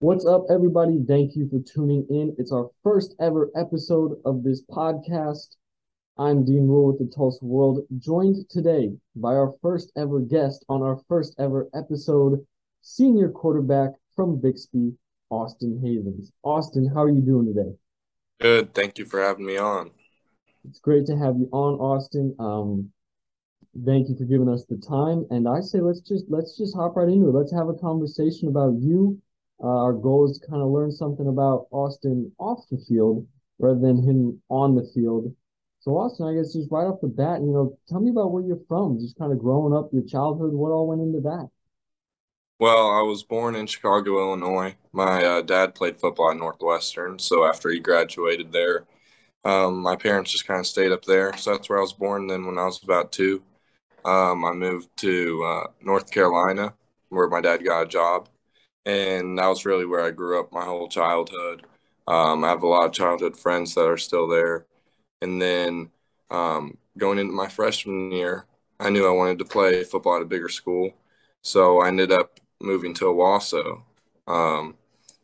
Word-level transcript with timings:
What's 0.00 0.24
up, 0.24 0.44
everybody? 0.48 1.02
Thank 1.08 1.34
you 1.34 1.48
for 1.48 1.58
tuning 1.58 2.06
in. 2.08 2.32
It's 2.38 2.52
our 2.52 2.70
first 2.84 3.16
ever 3.20 3.50
episode 3.56 4.20
of 4.24 4.44
this 4.44 4.62
podcast. 4.62 5.56
I'm 6.16 6.44
Dean 6.44 6.68
Rule 6.68 6.86
with 6.86 7.00
the 7.00 7.12
Tulsa 7.12 7.44
World, 7.44 7.84
joined 7.98 8.48
today 8.48 8.92
by 9.16 9.30
our 9.30 9.54
first 9.60 9.90
ever 9.96 10.20
guest 10.20 10.64
on 10.68 10.82
our 10.82 11.00
first 11.08 11.34
ever 11.40 11.68
episode, 11.74 12.46
senior 12.80 13.28
quarterback 13.28 13.90
from 14.14 14.40
Bixby, 14.40 14.92
Austin 15.30 15.80
Havens. 15.82 16.30
Austin, 16.44 16.88
how 16.94 17.02
are 17.02 17.10
you 17.10 17.20
doing 17.20 17.52
today? 17.52 17.74
Good. 18.40 18.74
Thank 18.74 18.98
you 18.98 19.04
for 19.04 19.20
having 19.20 19.46
me 19.46 19.56
on. 19.56 19.90
It's 20.68 20.78
great 20.78 21.06
to 21.06 21.16
have 21.16 21.34
you 21.38 21.48
on, 21.50 21.74
Austin. 21.74 22.36
Um, 22.38 22.92
thank 23.84 24.08
you 24.08 24.16
for 24.16 24.26
giving 24.26 24.48
us 24.48 24.64
the 24.64 24.76
time. 24.76 25.26
And 25.30 25.48
I 25.48 25.58
say 25.58 25.80
let's 25.80 26.02
just 26.02 26.26
let's 26.28 26.56
just 26.56 26.76
hop 26.76 26.94
right 26.94 27.08
into 27.08 27.30
it. 27.30 27.34
Let's 27.34 27.52
have 27.52 27.68
a 27.68 27.74
conversation 27.74 28.46
about 28.46 28.74
you 28.78 29.20
uh, 29.62 29.66
our 29.66 29.92
goal 29.92 30.30
is 30.30 30.38
to 30.38 30.46
kind 30.46 30.62
of 30.62 30.68
learn 30.70 30.90
something 30.90 31.26
about 31.26 31.66
Austin 31.70 32.30
off 32.38 32.64
the 32.70 32.78
field 32.88 33.26
rather 33.58 33.80
than 33.80 34.02
him 34.02 34.40
on 34.48 34.74
the 34.74 34.88
field. 34.94 35.34
So 35.80 35.96
Austin, 35.96 36.26
I 36.26 36.34
guess 36.34 36.52
just 36.52 36.70
right 36.70 36.84
off 36.84 37.00
the 37.00 37.08
bat, 37.08 37.40
you 37.40 37.52
know, 37.52 37.78
tell 37.88 38.00
me 38.00 38.10
about 38.10 38.32
where 38.32 38.42
you're 38.42 38.60
from, 38.68 38.98
just 39.00 39.18
kind 39.18 39.32
of 39.32 39.38
growing 39.38 39.74
up, 39.74 39.90
your 39.92 40.04
childhood, 40.04 40.52
what 40.52 40.70
all 40.70 40.88
went 40.88 41.00
into 41.00 41.20
that? 41.20 41.48
Well, 42.60 42.90
I 42.90 43.02
was 43.02 43.22
born 43.22 43.54
in 43.54 43.68
Chicago, 43.68 44.18
Illinois. 44.18 44.74
My 44.92 45.24
uh, 45.24 45.42
dad 45.42 45.76
played 45.76 46.00
football 46.00 46.32
at 46.32 46.36
Northwestern, 46.36 47.18
so 47.20 47.44
after 47.44 47.70
he 47.70 47.78
graduated 47.78 48.50
there, 48.52 48.84
um, 49.44 49.80
my 49.80 49.94
parents 49.94 50.32
just 50.32 50.46
kind 50.46 50.58
of 50.58 50.66
stayed 50.66 50.90
up 50.90 51.04
there. 51.04 51.36
So 51.36 51.52
that's 51.52 51.68
where 51.68 51.78
I 51.78 51.82
was 51.82 51.92
born. 51.92 52.26
Then 52.26 52.46
when 52.46 52.58
I 52.58 52.64
was 52.64 52.82
about 52.82 53.12
two, 53.12 53.42
um, 54.04 54.44
I 54.44 54.52
moved 54.52 54.88
to 54.98 55.44
uh, 55.44 55.66
North 55.80 56.10
Carolina, 56.10 56.74
where 57.10 57.28
my 57.28 57.40
dad 57.40 57.64
got 57.64 57.82
a 57.82 57.86
job 57.86 58.28
and 58.88 59.38
that 59.38 59.46
was 59.46 59.66
really 59.66 59.84
where 59.84 60.00
I 60.00 60.10
grew 60.10 60.40
up 60.40 60.50
my 60.50 60.64
whole 60.64 60.88
childhood. 60.88 61.66
Um, 62.06 62.42
I 62.42 62.48
have 62.48 62.62
a 62.62 62.66
lot 62.66 62.86
of 62.86 62.92
childhood 62.92 63.36
friends 63.36 63.74
that 63.74 63.86
are 63.86 63.98
still 63.98 64.26
there, 64.26 64.66
and 65.20 65.40
then 65.40 65.90
um, 66.30 66.78
going 66.96 67.18
into 67.18 67.34
my 67.34 67.48
freshman 67.48 68.10
year, 68.10 68.46
I 68.80 68.88
knew 68.88 69.06
I 69.06 69.10
wanted 69.10 69.38
to 69.40 69.44
play 69.44 69.84
football 69.84 70.16
at 70.16 70.22
a 70.22 70.24
bigger 70.24 70.48
school, 70.48 70.94
so 71.42 71.82
I 71.82 71.88
ended 71.88 72.12
up 72.12 72.40
moving 72.60 72.94
to 72.94 73.04
Owasso 73.06 73.82
um, 74.26 74.74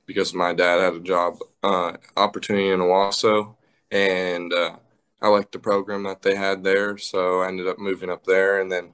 because 0.04 0.34
my 0.34 0.52
dad 0.52 0.80
had 0.80 0.94
a 0.94 1.00
job 1.00 1.38
uh, 1.62 1.94
opportunity 2.18 2.68
in 2.68 2.80
Owasso, 2.80 3.54
and 3.90 4.52
uh, 4.52 4.76
I 5.22 5.28
liked 5.28 5.52
the 5.52 5.58
program 5.58 6.02
that 6.02 6.20
they 6.20 6.34
had 6.36 6.62
there, 6.62 6.98
so 6.98 7.40
I 7.40 7.48
ended 7.48 7.66
up 7.68 7.78
moving 7.78 8.10
up 8.10 8.24
there, 8.24 8.60
and 8.60 8.70
then 8.70 8.92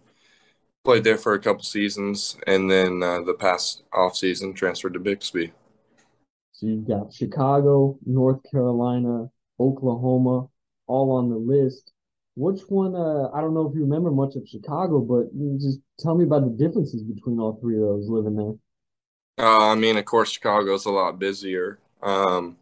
played 0.84 1.04
there 1.04 1.18
for 1.18 1.34
a 1.34 1.40
couple 1.40 1.62
seasons, 1.62 2.36
and 2.46 2.70
then 2.70 3.02
uh, 3.02 3.20
the 3.22 3.34
past 3.34 3.82
off 3.92 4.16
season 4.16 4.54
transferred 4.54 4.94
to 4.94 5.00
Bixby. 5.00 5.52
So 6.52 6.66
you've 6.66 6.86
got 6.86 7.12
Chicago, 7.12 7.98
North 8.06 8.40
Carolina, 8.50 9.30
Oklahoma, 9.58 10.48
all 10.86 11.12
on 11.12 11.30
the 11.30 11.36
list. 11.36 11.92
Which 12.36 12.60
one? 12.68 12.94
Uh, 12.94 13.30
I 13.34 13.40
don't 13.40 13.54
know 13.54 13.68
if 13.68 13.74
you 13.74 13.82
remember 13.82 14.10
much 14.10 14.36
of 14.36 14.48
Chicago, 14.48 15.00
but 15.00 15.26
just 15.58 15.80
tell 15.98 16.14
me 16.14 16.24
about 16.24 16.44
the 16.44 16.64
differences 16.64 17.02
between 17.02 17.38
all 17.38 17.58
three 17.60 17.76
of 17.76 17.82
those 17.82 18.08
living 18.08 18.36
there. 18.36 18.54
Uh, 19.38 19.70
I 19.70 19.74
mean, 19.74 19.96
of 19.96 20.04
course, 20.04 20.32
Chicago's 20.32 20.86
a 20.86 20.90
lot 20.90 21.18
busier. 21.18 21.78
Um, 22.02 22.56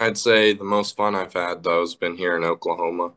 I'd 0.00 0.18
say 0.18 0.52
the 0.52 0.64
most 0.64 0.96
fun 0.96 1.14
I've 1.14 1.32
had 1.32 1.62
though 1.62 1.80
has 1.80 1.94
been 1.94 2.16
here 2.16 2.36
in 2.36 2.44
Oklahoma, 2.44 3.12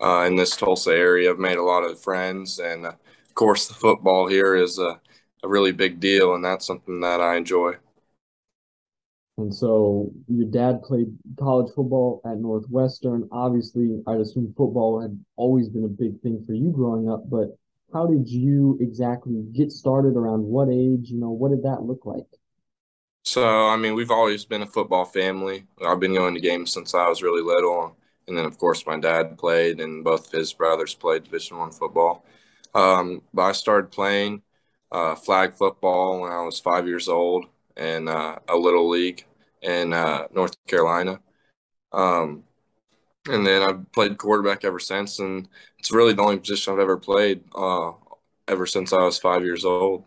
uh, 0.00 0.24
in 0.26 0.36
this 0.36 0.56
Tulsa 0.56 0.92
area. 0.92 1.30
I've 1.30 1.38
made 1.38 1.58
a 1.58 1.62
lot 1.62 1.84
of 1.84 2.00
friends, 2.00 2.58
and 2.58 2.86
uh, 2.86 2.92
of 3.32 3.36
course, 3.36 3.66
the 3.66 3.72
football 3.72 4.26
here 4.26 4.54
is 4.54 4.78
a, 4.78 5.00
a 5.42 5.48
really 5.48 5.72
big 5.72 6.00
deal, 6.00 6.34
and 6.34 6.44
that's 6.44 6.66
something 6.66 7.00
that 7.00 7.18
I 7.18 7.36
enjoy. 7.36 7.76
And 9.38 9.54
so 9.54 10.12
your 10.28 10.46
dad 10.50 10.82
played 10.82 11.16
college 11.38 11.72
football 11.74 12.20
at 12.26 12.36
Northwestern. 12.36 13.30
Obviously, 13.32 14.02
I'd 14.06 14.20
assume 14.20 14.52
football 14.54 15.00
had 15.00 15.18
always 15.36 15.70
been 15.70 15.84
a 15.84 15.88
big 15.88 16.20
thing 16.20 16.44
for 16.46 16.52
you 16.52 16.72
growing 16.72 17.08
up, 17.08 17.30
but 17.30 17.56
how 17.90 18.06
did 18.06 18.28
you 18.28 18.76
exactly 18.82 19.42
get 19.54 19.72
started 19.72 20.14
around 20.14 20.42
what 20.42 20.68
age? 20.68 21.08
You 21.08 21.18
know, 21.18 21.30
what 21.30 21.52
did 21.52 21.62
that 21.62 21.84
look 21.84 22.04
like? 22.04 22.26
So, 23.24 23.66
I 23.66 23.76
mean, 23.76 23.94
we've 23.94 24.10
always 24.10 24.44
been 24.44 24.60
a 24.60 24.66
football 24.66 25.06
family. 25.06 25.64
I've 25.82 26.00
been 26.00 26.12
going 26.12 26.34
to 26.34 26.40
games 26.40 26.70
since 26.70 26.92
I 26.94 27.08
was 27.08 27.22
really 27.22 27.40
little. 27.42 27.96
And 28.28 28.36
then, 28.36 28.44
of 28.44 28.58
course, 28.58 28.86
my 28.86 29.00
dad 29.00 29.38
played, 29.38 29.80
and 29.80 30.04
both 30.04 30.30
his 30.30 30.52
brothers 30.52 30.94
played 30.94 31.24
Division 31.24 31.56
One 31.56 31.70
football. 31.70 32.26
Um, 32.74 33.22
but 33.34 33.42
I 33.42 33.52
started 33.52 33.90
playing 33.90 34.42
uh, 34.90 35.14
flag 35.14 35.54
football 35.54 36.20
when 36.20 36.32
I 36.32 36.42
was 36.42 36.60
five 36.60 36.86
years 36.86 37.08
old 37.08 37.46
in 37.76 38.08
uh, 38.08 38.38
a 38.48 38.56
little 38.56 38.88
league 38.88 39.24
in 39.62 39.92
uh, 39.92 40.26
North 40.34 40.56
Carolina. 40.66 41.20
Um, 41.92 42.44
and 43.28 43.46
then 43.46 43.62
I've 43.62 43.92
played 43.92 44.18
quarterback 44.18 44.64
ever 44.64 44.78
since, 44.78 45.18
and 45.18 45.48
it's 45.78 45.92
really 45.92 46.12
the 46.12 46.22
only 46.22 46.38
position 46.38 46.72
I've 46.72 46.80
ever 46.80 46.96
played 46.96 47.44
uh, 47.54 47.92
ever 48.48 48.66
since 48.66 48.92
I 48.92 49.02
was 49.02 49.18
five 49.18 49.44
years 49.44 49.64
old. 49.64 50.04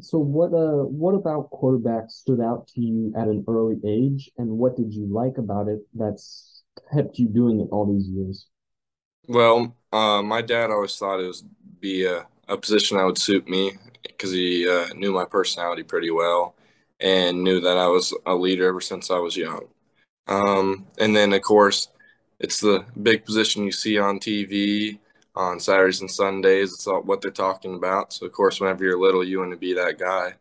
So 0.00 0.18
what 0.18 0.52
uh 0.52 0.84
what 0.84 1.14
about 1.14 1.50
quarterback 1.50 2.10
stood 2.10 2.40
out 2.40 2.66
to 2.68 2.80
you 2.80 3.12
at 3.16 3.28
an 3.28 3.44
early 3.46 3.76
age, 3.86 4.30
and 4.38 4.50
what 4.50 4.76
did 4.76 4.92
you 4.92 5.06
like 5.06 5.38
about 5.38 5.68
it 5.68 5.86
that's 5.94 6.62
kept 6.92 7.18
you 7.18 7.28
doing 7.28 7.60
it 7.60 7.68
all 7.70 7.86
these 7.86 8.08
years? 8.08 8.48
Well, 9.26 9.74
uh, 9.92 10.22
my 10.22 10.42
dad 10.42 10.70
always 10.70 10.96
thought 10.96 11.20
it 11.20 11.26
was 11.26 11.44
be 11.80 12.04
a, 12.04 12.26
a 12.48 12.56
position 12.56 12.96
that 12.96 13.04
would 13.04 13.18
suit 13.18 13.48
me 13.48 13.72
because 14.02 14.32
he 14.32 14.68
uh, 14.68 14.88
knew 14.94 15.12
my 15.12 15.24
personality 15.24 15.82
pretty 15.82 16.10
well 16.10 16.54
and 17.00 17.42
knew 17.42 17.60
that 17.60 17.76
I 17.76 17.86
was 17.86 18.14
a 18.26 18.34
leader 18.34 18.68
ever 18.68 18.80
since 18.80 19.10
I 19.10 19.18
was 19.18 19.36
young. 19.36 19.66
Um, 20.26 20.86
and 20.98 21.14
then, 21.14 21.32
of 21.32 21.42
course, 21.42 21.88
it's 22.38 22.60
the 22.60 22.84
big 23.02 23.24
position 23.24 23.64
you 23.64 23.72
see 23.72 23.98
on 23.98 24.18
TV 24.18 24.98
on 25.36 25.60
Saturdays 25.60 26.00
and 26.00 26.10
Sundays. 26.10 26.72
It's 26.72 26.86
all 26.86 27.02
what 27.02 27.20
they're 27.20 27.30
talking 27.30 27.74
about. 27.74 28.12
So, 28.12 28.26
of 28.26 28.32
course, 28.32 28.60
whenever 28.60 28.84
you're 28.84 28.98
little, 28.98 29.24
you 29.24 29.40
want 29.40 29.50
to 29.50 29.56
be 29.56 29.74
that 29.74 29.98
guy. 29.98 30.34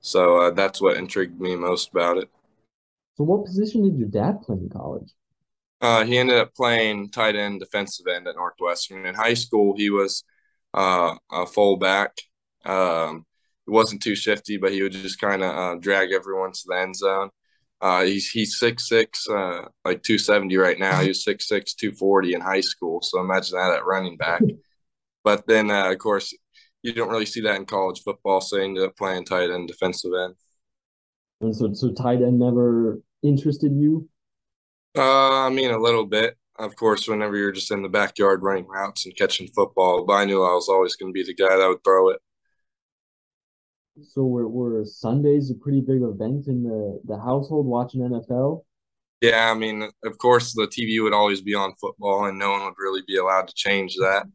So 0.00 0.40
uh, 0.40 0.50
that's 0.50 0.80
what 0.80 0.96
intrigued 0.96 1.40
me 1.40 1.56
most 1.56 1.90
about 1.90 2.18
it. 2.18 2.30
So, 3.16 3.24
what 3.24 3.44
position 3.44 3.82
did 3.82 3.98
your 3.98 4.08
dad 4.08 4.42
play 4.42 4.56
in 4.56 4.68
college? 4.68 5.10
Uh, 5.80 6.04
he 6.04 6.18
ended 6.18 6.38
up 6.38 6.54
playing 6.54 7.10
tight 7.10 7.36
end, 7.36 7.60
defensive 7.60 8.06
end 8.06 8.26
at 8.26 8.36
Northwestern. 8.36 9.06
In 9.06 9.14
high 9.14 9.34
school, 9.34 9.74
he 9.76 9.90
was 9.90 10.24
uh, 10.72 11.14
a 11.30 11.46
fullback. 11.46 12.12
Um, 12.64 13.26
he 13.66 13.72
wasn't 13.72 14.02
too 14.02 14.14
shifty, 14.14 14.56
but 14.56 14.72
he 14.72 14.82
would 14.82 14.92
just 14.92 15.20
kind 15.20 15.42
of 15.42 15.56
uh, 15.56 15.74
drag 15.80 16.12
everyone 16.12 16.52
to 16.52 16.62
the 16.66 16.78
end 16.78 16.96
zone. 16.96 17.30
Uh, 17.80 18.04
he's 18.04 18.30
he's 18.30 18.58
six 18.58 18.88
six, 18.88 19.28
uh, 19.28 19.62
like 19.84 20.02
two 20.02 20.18
seventy 20.18 20.56
right 20.56 20.78
now. 20.78 21.00
He 21.02 21.08
was 21.08 21.24
six 21.24 21.46
six, 21.46 21.74
two 21.74 21.92
forty 21.92 22.32
in 22.32 22.40
high 22.40 22.62
school. 22.62 23.00
So 23.02 23.20
imagine 23.20 23.58
that 23.58 23.76
at 23.76 23.84
running 23.84 24.16
back. 24.16 24.40
But 25.24 25.46
then, 25.46 25.70
uh, 25.70 25.90
of 25.90 25.98
course, 25.98 26.34
you 26.82 26.94
don't 26.94 27.10
really 27.10 27.26
see 27.26 27.42
that 27.42 27.56
in 27.56 27.66
college 27.66 28.00
football. 28.02 28.40
So 28.40 28.56
he 28.56 28.64
ended 28.64 28.84
up 28.84 28.96
playing 28.96 29.24
tight 29.24 29.50
end, 29.50 29.68
defensive 29.68 30.12
end. 30.18 30.34
And 31.40 31.54
so, 31.54 31.72
so 31.74 31.92
tight 31.92 32.22
end 32.22 32.38
never 32.38 33.02
interested 33.22 33.72
you? 33.74 34.08
Uh, 34.96 35.46
I 35.46 35.50
mean, 35.50 35.70
a 35.70 35.78
little 35.78 36.06
bit. 36.06 36.36
Of 36.58 36.74
course, 36.76 37.06
whenever 37.06 37.36
you're 37.36 37.52
just 37.52 37.70
in 37.70 37.82
the 37.82 37.88
backyard 37.88 38.42
running 38.42 38.66
routes 38.66 39.04
and 39.04 39.16
catching 39.16 39.48
football, 39.48 40.04
but 40.06 40.14
I 40.14 40.24
knew 40.24 40.42
I 40.42 40.54
was 40.54 40.68
always 40.70 40.96
going 40.96 41.12
to 41.12 41.14
be 41.14 41.22
the 41.22 41.34
guy 41.34 41.54
that 41.54 41.68
would 41.68 41.84
throw 41.84 42.08
it. 42.10 42.20
So 44.02 44.24
were, 44.24 44.48
were 44.48 44.84
Sundays 44.84 45.50
a 45.50 45.54
pretty 45.54 45.80
big 45.80 46.02
event 46.02 46.48
in 46.48 46.62
the, 46.62 47.00
the 47.04 47.18
household 47.18 47.66
watching 47.66 48.00
NFL? 48.02 48.62
Yeah, 49.22 49.50
I 49.50 49.54
mean, 49.54 49.88
of 50.04 50.18
course, 50.18 50.52
the 50.52 50.66
TV 50.66 51.02
would 51.02 51.14
always 51.14 51.40
be 51.40 51.54
on 51.54 51.74
football, 51.80 52.26
and 52.26 52.38
no 52.38 52.50
one 52.50 52.64
would 52.64 52.74
really 52.78 53.02
be 53.06 53.16
allowed 53.16 53.48
to 53.48 53.54
change 53.54 53.96
that. 53.96 54.26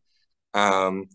Um, 0.53 1.07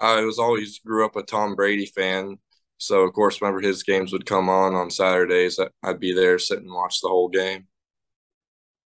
I 0.00 0.20
was 0.22 0.38
always 0.38 0.78
grew 0.80 1.04
up 1.06 1.16
a 1.16 1.22
Tom 1.22 1.54
Brady 1.54 1.86
fan, 1.86 2.38
so 2.78 3.00
of 3.02 3.12
course, 3.14 3.40
whenever 3.40 3.60
his 3.60 3.82
games 3.82 4.12
would 4.12 4.26
come 4.26 4.48
on 4.50 4.74
on 4.74 4.90
Saturdays, 4.90 5.58
I'd 5.82 6.00
be 6.00 6.12
there 6.14 6.38
sitting 6.38 6.64
and 6.66 6.74
watch 6.74 7.00
the 7.00 7.08
whole 7.08 7.28
game. 7.28 7.66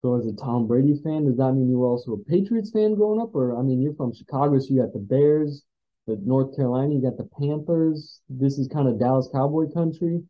So 0.06 0.19
as 0.19 0.28
a 0.28 0.34
Tom 0.34 0.68
Brady 0.68 1.02
fan, 1.04 1.25
does 1.25 1.38
that 1.38 1.54
mean 1.54 1.68
you 1.68 1.80
were 1.80 1.88
also 1.88 2.12
a 2.12 2.18
Patriots 2.25 2.69
fan 2.69 2.94
growing 2.94 3.19
up? 3.19 3.34
Or 3.34 3.57
I 3.57 3.63
mean, 3.63 3.81
you're 3.81 3.96
from 3.96 4.13
Chicago, 4.13 4.60
so 4.60 4.68
you 4.69 4.80
got 4.80 4.94
the 4.94 5.00
Bears, 5.00 5.63
the 6.06 6.22
North 6.24 6.56
Carolina, 6.56 6.94
you 6.94 7.02
got 7.02 7.18
the 7.18 7.28
Panthers. 7.42 8.22
This 8.30 8.60
is 8.60 8.68
kind 8.68 8.88
of 8.88 9.00
Dallas 9.00 9.28
Cowboy 9.34 9.72
country. 9.74 10.22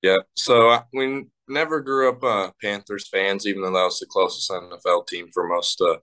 Yeah. 0.00 0.18
So 0.36 0.68
I, 0.68 0.82
we 0.92 1.24
never 1.48 1.80
grew 1.80 2.08
up 2.08 2.22
uh, 2.22 2.52
Panthers 2.62 3.08
fans, 3.08 3.48
even 3.48 3.62
though 3.62 3.72
that 3.72 3.82
was 3.82 3.98
the 3.98 4.06
closest 4.06 4.48
NFL 4.48 5.08
team 5.08 5.26
for 5.34 5.48
most 5.48 5.80
uh, 5.80 5.96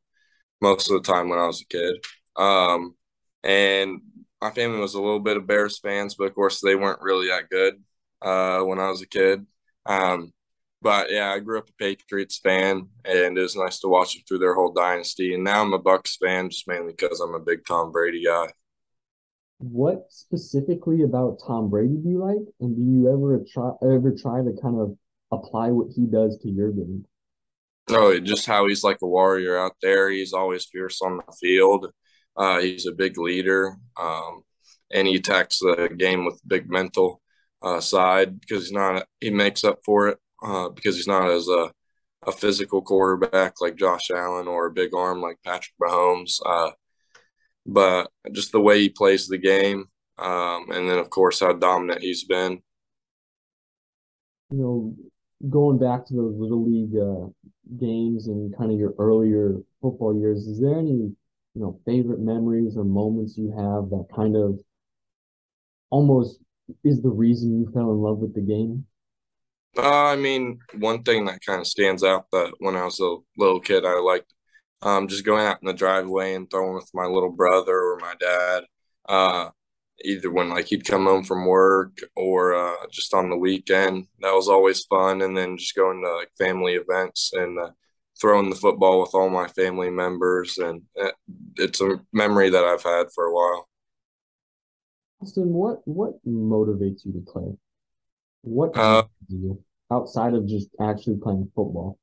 most 0.59 0.91
of 0.91 1.01
the 1.01 1.09
time 1.09 1.29
when 1.29 1.39
I 1.39 1.47
was 1.47 1.61
a 1.61 1.65
kid. 1.67 1.95
Um, 2.35 2.93
and 3.41 4.01
my 4.41 4.51
family 4.51 4.81
was 4.81 4.95
a 4.95 5.01
little 5.01 5.21
bit 5.21 5.37
of 5.37 5.47
Bears 5.47 5.79
fans, 5.79 6.15
but 6.15 6.25
of 6.25 6.35
course 6.35 6.59
they 6.59 6.75
weren't 6.75 7.01
really 7.01 7.27
that 7.27 7.49
good 7.49 7.81
uh, 8.21 8.63
when 8.63 8.79
I 8.79 8.89
was 8.89 9.01
a 9.01 9.07
kid. 9.07 9.45
Um, 9.85 10.33
but 10.83 11.09
yeah, 11.09 11.31
I 11.31 11.39
grew 11.39 11.57
up 11.57 11.69
a 11.69 11.73
Patriots 11.73 12.37
fan, 12.37 12.89
and 13.05 13.37
it 13.37 13.41
was 13.41 13.55
nice 13.55 13.79
to 13.79 13.87
watch 13.87 14.13
them 14.13 14.23
through 14.27 14.39
their 14.39 14.53
whole 14.53 14.73
dynasty. 14.73 15.33
And 15.33 15.43
now 15.43 15.61
I'm 15.61 15.73
a 15.73 15.79
Bucs 15.79 16.17
fan, 16.19 16.49
just 16.49 16.67
mainly 16.67 16.91
because 16.91 17.21
I'm 17.21 17.33
a 17.33 17.39
big 17.39 17.65
Tom 17.65 17.91
Brady 17.91 18.25
guy. 18.25 18.47
What 19.59 20.07
specifically 20.09 21.03
about 21.03 21.39
Tom 21.47 21.69
Brady 21.69 21.95
do 21.95 22.09
you 22.09 22.19
like? 22.19 22.45
And 22.59 22.75
do 22.75 22.81
you 22.81 23.07
ever 23.07 23.43
try 23.51 23.71
ever 23.81 24.11
try 24.11 24.43
to 24.43 24.53
kind 24.61 24.77
of 24.79 24.97
apply 25.31 25.69
what 25.69 25.87
he 25.95 26.05
does 26.05 26.37
to 26.39 26.49
your 26.49 26.71
game? 26.71 27.05
Oh, 27.89 28.19
just 28.19 28.45
how 28.45 28.67
he's 28.67 28.83
like 28.83 28.97
a 29.01 29.07
warrior 29.07 29.57
out 29.57 29.75
there. 29.81 30.09
He's 30.09 30.33
always 30.33 30.65
fierce 30.65 31.01
on 31.01 31.17
the 31.17 31.33
field. 31.39 31.91
Uh, 32.35 32.59
he's 32.59 32.87
a 32.87 32.91
big 32.91 33.17
leader, 33.17 33.77
um, 33.97 34.43
and 34.91 35.07
he 35.07 35.15
attacks 35.15 35.59
the 35.59 35.89
game 35.97 36.25
with 36.25 36.41
big 36.45 36.69
mental 36.69 37.21
uh, 37.61 37.79
side 37.79 38.41
because 38.41 38.63
he's 38.63 38.71
not. 38.73 39.07
He 39.21 39.29
makes 39.29 39.63
up 39.63 39.79
for 39.85 40.09
it 40.09 40.19
uh, 40.43 40.69
because 40.69 40.95
he's 40.95 41.07
not 41.07 41.29
as 41.29 41.47
a 41.47 41.71
a 42.25 42.31
physical 42.31 42.81
quarterback 42.81 43.59
like 43.61 43.75
Josh 43.75 44.09
Allen 44.09 44.47
or 44.47 44.67
a 44.67 44.71
big 44.71 44.93
arm 44.95 45.21
like 45.21 45.37
Patrick 45.43 45.75
Mahomes. 45.81 46.39
Uh, 46.45 46.71
but 47.65 48.09
just 48.31 48.51
the 48.51 48.61
way 48.61 48.79
he 48.79 48.89
plays 48.89 49.27
the 49.27 49.37
game, 49.37 49.85
um, 50.17 50.69
and 50.71 50.89
then 50.89 50.99
of 50.99 51.09
course 51.09 51.39
how 51.39 51.53
dominant 51.53 52.01
he's 52.01 52.23
been. 52.23 52.61
You 54.51 54.57
know, 54.57 54.95
going 55.49 55.79
back 55.79 56.05
to 56.07 56.13
those 56.13 56.35
little 56.37 56.63
league 56.63 56.95
uh, 56.95 57.27
games 57.79 58.27
and 58.27 58.55
kind 58.57 58.71
of 58.71 58.77
your 58.77 58.93
earlier 58.99 59.57
football 59.81 60.17
years, 60.17 60.47
is 60.47 60.59
there 60.59 60.77
any 60.77 61.13
you 61.55 61.61
know 61.61 61.79
favorite 61.85 62.19
memories 62.19 62.75
or 62.77 62.83
moments 62.83 63.37
you 63.37 63.49
have 63.51 63.89
that 63.89 64.07
kind 64.13 64.35
of 64.35 64.59
almost 65.89 66.39
is 66.83 67.01
the 67.01 67.09
reason 67.09 67.59
you 67.59 67.71
fell 67.73 67.91
in 67.91 67.99
love 67.99 68.19
with 68.19 68.33
the 68.33 68.41
game? 68.41 68.85
Uh, 69.77 70.05
I 70.05 70.15
mean, 70.15 70.59
one 70.77 71.03
thing 71.03 71.25
that 71.25 71.43
kind 71.45 71.59
of 71.59 71.67
stands 71.67 72.03
out 72.03 72.25
that 72.31 72.53
when 72.59 72.75
I 72.75 72.85
was 72.85 72.99
a 72.99 73.15
little 73.37 73.59
kid, 73.59 73.85
I 73.85 73.99
liked 73.99 74.31
um, 74.81 75.07
just 75.07 75.25
going 75.25 75.45
out 75.45 75.59
in 75.61 75.67
the 75.67 75.73
driveway 75.73 76.35
and 76.35 76.49
throwing 76.49 76.75
with 76.75 76.89
my 76.93 77.05
little 77.05 77.31
brother 77.31 77.75
or 77.75 77.97
my 77.99 78.13
dad. 78.19 78.63
Uh, 79.09 79.49
either 80.03 80.31
when 80.31 80.49
like 80.49 80.67
he'd 80.67 80.85
come 80.85 81.05
home 81.05 81.23
from 81.23 81.45
work 81.45 81.99
or 82.15 82.55
uh, 82.55 82.87
just 82.91 83.13
on 83.13 83.29
the 83.29 83.37
weekend. 83.37 84.07
That 84.21 84.33
was 84.33 84.49
always 84.49 84.83
fun. 84.85 85.21
And 85.21 85.35
then 85.35 85.57
just 85.57 85.75
going 85.75 86.03
to 86.03 86.15
like 86.15 86.29
family 86.37 86.73
events 86.73 87.31
and 87.33 87.59
uh, 87.59 87.69
throwing 88.19 88.49
the 88.49 88.55
football 88.55 89.01
with 89.01 89.13
all 89.13 89.29
my 89.29 89.47
family 89.47 89.89
members. 89.89 90.57
And 90.57 90.83
uh, 91.01 91.11
it's 91.55 91.81
a 91.81 91.99
memory 92.11 92.49
that 92.49 92.63
I've 92.63 92.83
had 92.83 93.07
for 93.13 93.25
a 93.25 93.33
while. 93.33 93.69
Austin, 95.21 95.53
what 95.53 95.81
what 95.85 96.13
motivates 96.27 97.05
you 97.05 97.13
to 97.13 97.23
play? 97.25 97.57
What 98.43 98.75
Uh, 98.75 99.03
do 99.27 99.35
you 99.35 99.63
outside 99.91 100.35
of 100.35 100.45
just 100.47 100.69
actually 100.79 101.17
playing 101.17 101.51
football? 101.55 101.97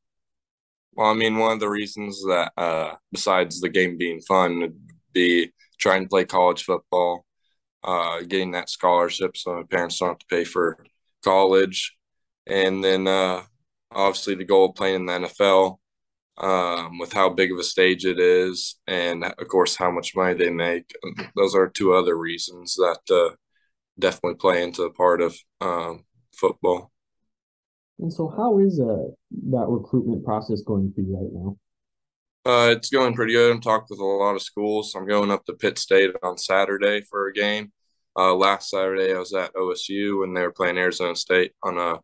well, 0.94 1.10
I 1.10 1.14
mean, 1.14 1.38
one 1.38 1.52
of 1.52 1.60
the 1.60 1.69
reasons 1.69 2.22
that 2.25 2.52
uh, 2.56 2.94
besides 3.12 3.60
the 3.60 3.69
game 3.69 3.96
being 3.96 4.20
fun 4.20 4.60
would 4.60 4.78
be 5.12 5.52
trying 5.78 6.02
to 6.02 6.08
play 6.08 6.25
college 6.25 6.64
football 6.64 7.25
uh, 7.84 8.22
getting 8.22 8.52
that 8.52 8.70
scholarship 8.70 9.37
so 9.37 9.56
my 9.56 9.64
parents 9.64 9.98
don't 9.98 10.10
have 10.10 10.19
to 10.19 10.26
pay 10.31 10.44
for 10.44 10.78
college. 11.25 11.96
And 12.46 12.84
then 12.84 13.06
uh, 13.08 13.43
obviously 13.93 14.34
the 14.36 14.44
goal 14.44 14.70
of 14.70 14.76
playing 14.76 14.96
in 14.96 15.06
the 15.06 15.14
NFL 15.14 15.81
um, 16.38 16.98
with 16.98 17.12
how 17.12 17.31
big 17.31 17.52
of 17.52 17.58
a 17.58 17.64
stage 17.64 18.06
it 18.06 18.20
is, 18.20 18.76
and 18.86 19.25
of 19.25 19.48
course 19.48 19.76
how 19.76 19.90
much 19.90 20.16
money 20.16 20.34
they 20.34 20.50
make. 20.50 20.93
Those 21.36 21.54
are 21.54 21.69
two 21.69 21.94
other 21.94 22.16
reasons 22.19 22.76
that 22.76 23.00
uh, 23.10 23.36
definitely 23.98 24.36
play 24.36 24.62
into 24.62 24.82
the 24.82 24.90
part 24.90 25.22
of 25.22 25.36
um, 25.60 26.04
football. 26.40 26.90
And 27.98 28.12
so, 28.12 28.32
how 28.34 28.58
is 28.58 28.81
uh, 28.81 29.10
that 29.50 29.66
recruitment 29.69 30.25
process 30.25 30.62
going 30.62 30.92
for 30.94 31.02
you 31.02 31.16
right 31.16 31.32
now? 31.32 31.56
Uh, 32.46 32.70
it's 32.70 32.88
going 32.88 33.14
pretty 33.14 33.34
good. 33.34 33.52
I'm 33.52 33.60
talking 33.60 33.87
with 33.90 34.00
a 34.00 34.04
lot 34.04 34.34
of 34.34 34.42
schools. 34.42 34.94
I'm 34.94 35.06
going 35.06 35.31
up 35.31 35.44
to 35.44 35.52
Pitt 35.52 35.78
State 35.78 36.12
on 36.22 36.38
Saturday 36.38 37.02
for 37.02 37.28
a 37.28 37.32
game. 37.34 37.72
Uh, 38.19 38.34
last 38.34 38.70
Saturday, 38.70 39.14
I 39.14 39.19
was 39.19 39.34
at 39.34 39.54
OSU 39.54 40.20
when 40.20 40.32
they 40.32 40.42
were 40.42 40.52
playing 40.52 40.78
Arizona 40.78 41.14
State 41.14 41.52
on 41.62 41.76
a 41.76 42.00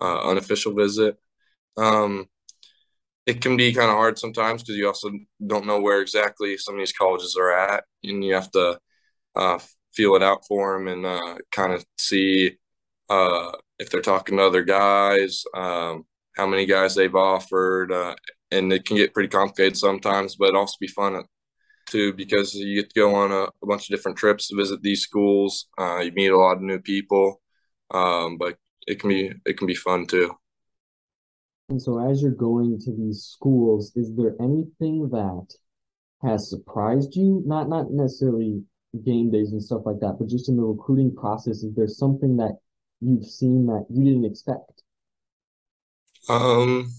uh, 0.00 0.30
unofficial 0.30 0.74
visit. 0.74 1.16
Um, 1.78 2.26
it 3.26 3.40
can 3.40 3.56
be 3.56 3.72
kind 3.72 3.90
of 3.90 3.96
hard 3.96 4.18
sometimes 4.18 4.62
because 4.62 4.76
you 4.76 4.86
also 4.86 5.10
don't 5.46 5.66
know 5.66 5.80
where 5.80 6.00
exactly 6.00 6.56
some 6.56 6.74
of 6.74 6.80
these 6.80 6.92
colleges 6.92 7.36
are 7.36 7.52
at, 7.52 7.84
and 8.04 8.24
you 8.24 8.34
have 8.34 8.50
to 8.52 8.78
uh, 9.34 9.58
feel 9.94 10.14
it 10.14 10.22
out 10.22 10.46
for 10.46 10.78
them 10.78 10.88
and 10.88 11.06
uh, 11.06 11.36
kind 11.50 11.72
of 11.72 11.84
see 11.98 12.56
uh, 13.08 13.52
if 13.78 13.90
they're 13.90 14.00
talking 14.00 14.38
to 14.38 14.44
other 14.44 14.62
guys, 14.62 15.44
um, 15.54 16.04
how 16.36 16.46
many 16.46 16.66
guys 16.66 16.94
they've 16.94 17.14
offered, 17.14 17.92
uh, 17.92 18.14
and 18.50 18.72
it 18.72 18.84
can 18.84 18.96
get 18.96 19.14
pretty 19.14 19.28
complicated 19.28 19.76
sometimes, 19.76 20.36
but 20.36 20.54
also 20.54 20.76
be 20.80 20.88
fun 20.88 21.22
too 21.86 22.12
because 22.12 22.54
you 22.54 22.80
get 22.80 22.90
to 22.90 23.00
go 23.00 23.14
on 23.14 23.32
a, 23.32 23.44
a 23.62 23.66
bunch 23.66 23.88
of 23.88 23.96
different 23.96 24.18
trips 24.18 24.48
to 24.48 24.56
visit 24.56 24.82
these 24.82 25.02
schools. 25.02 25.68
Uh, 25.78 25.98
you 25.98 26.12
meet 26.12 26.28
a 26.28 26.36
lot 26.36 26.56
of 26.56 26.62
new 26.62 26.80
people, 26.80 27.40
um, 27.90 28.36
but 28.38 28.56
it 28.86 29.00
can 29.00 29.08
be 29.08 29.32
it 29.44 29.58
can 29.58 29.66
be 29.66 29.74
fun 29.74 30.06
too. 30.06 30.34
And 31.68 31.80
so, 31.80 31.98
as 31.98 32.22
you're 32.22 32.30
going 32.30 32.78
to 32.80 32.96
these 32.96 33.24
schools, 33.24 33.92
is 33.94 34.14
there 34.16 34.34
anything 34.40 35.08
that 35.10 35.46
has 36.22 36.48
surprised 36.48 37.14
you? 37.14 37.42
Not 37.46 37.68
not 37.68 37.90
necessarily 37.90 38.62
game 39.04 39.30
days 39.30 39.52
and 39.52 39.62
stuff 39.62 39.82
like 39.84 40.00
that, 40.00 40.16
but 40.18 40.28
just 40.28 40.48
in 40.48 40.56
the 40.56 40.62
recruiting 40.62 41.14
process, 41.14 41.62
is 41.62 41.74
there 41.74 41.86
something 41.86 42.36
that 42.38 42.56
you've 43.00 43.24
seen 43.24 43.66
that 43.66 43.86
you 43.90 44.04
didn't 44.04 44.24
expect? 44.24 44.82
Um, 46.28 46.92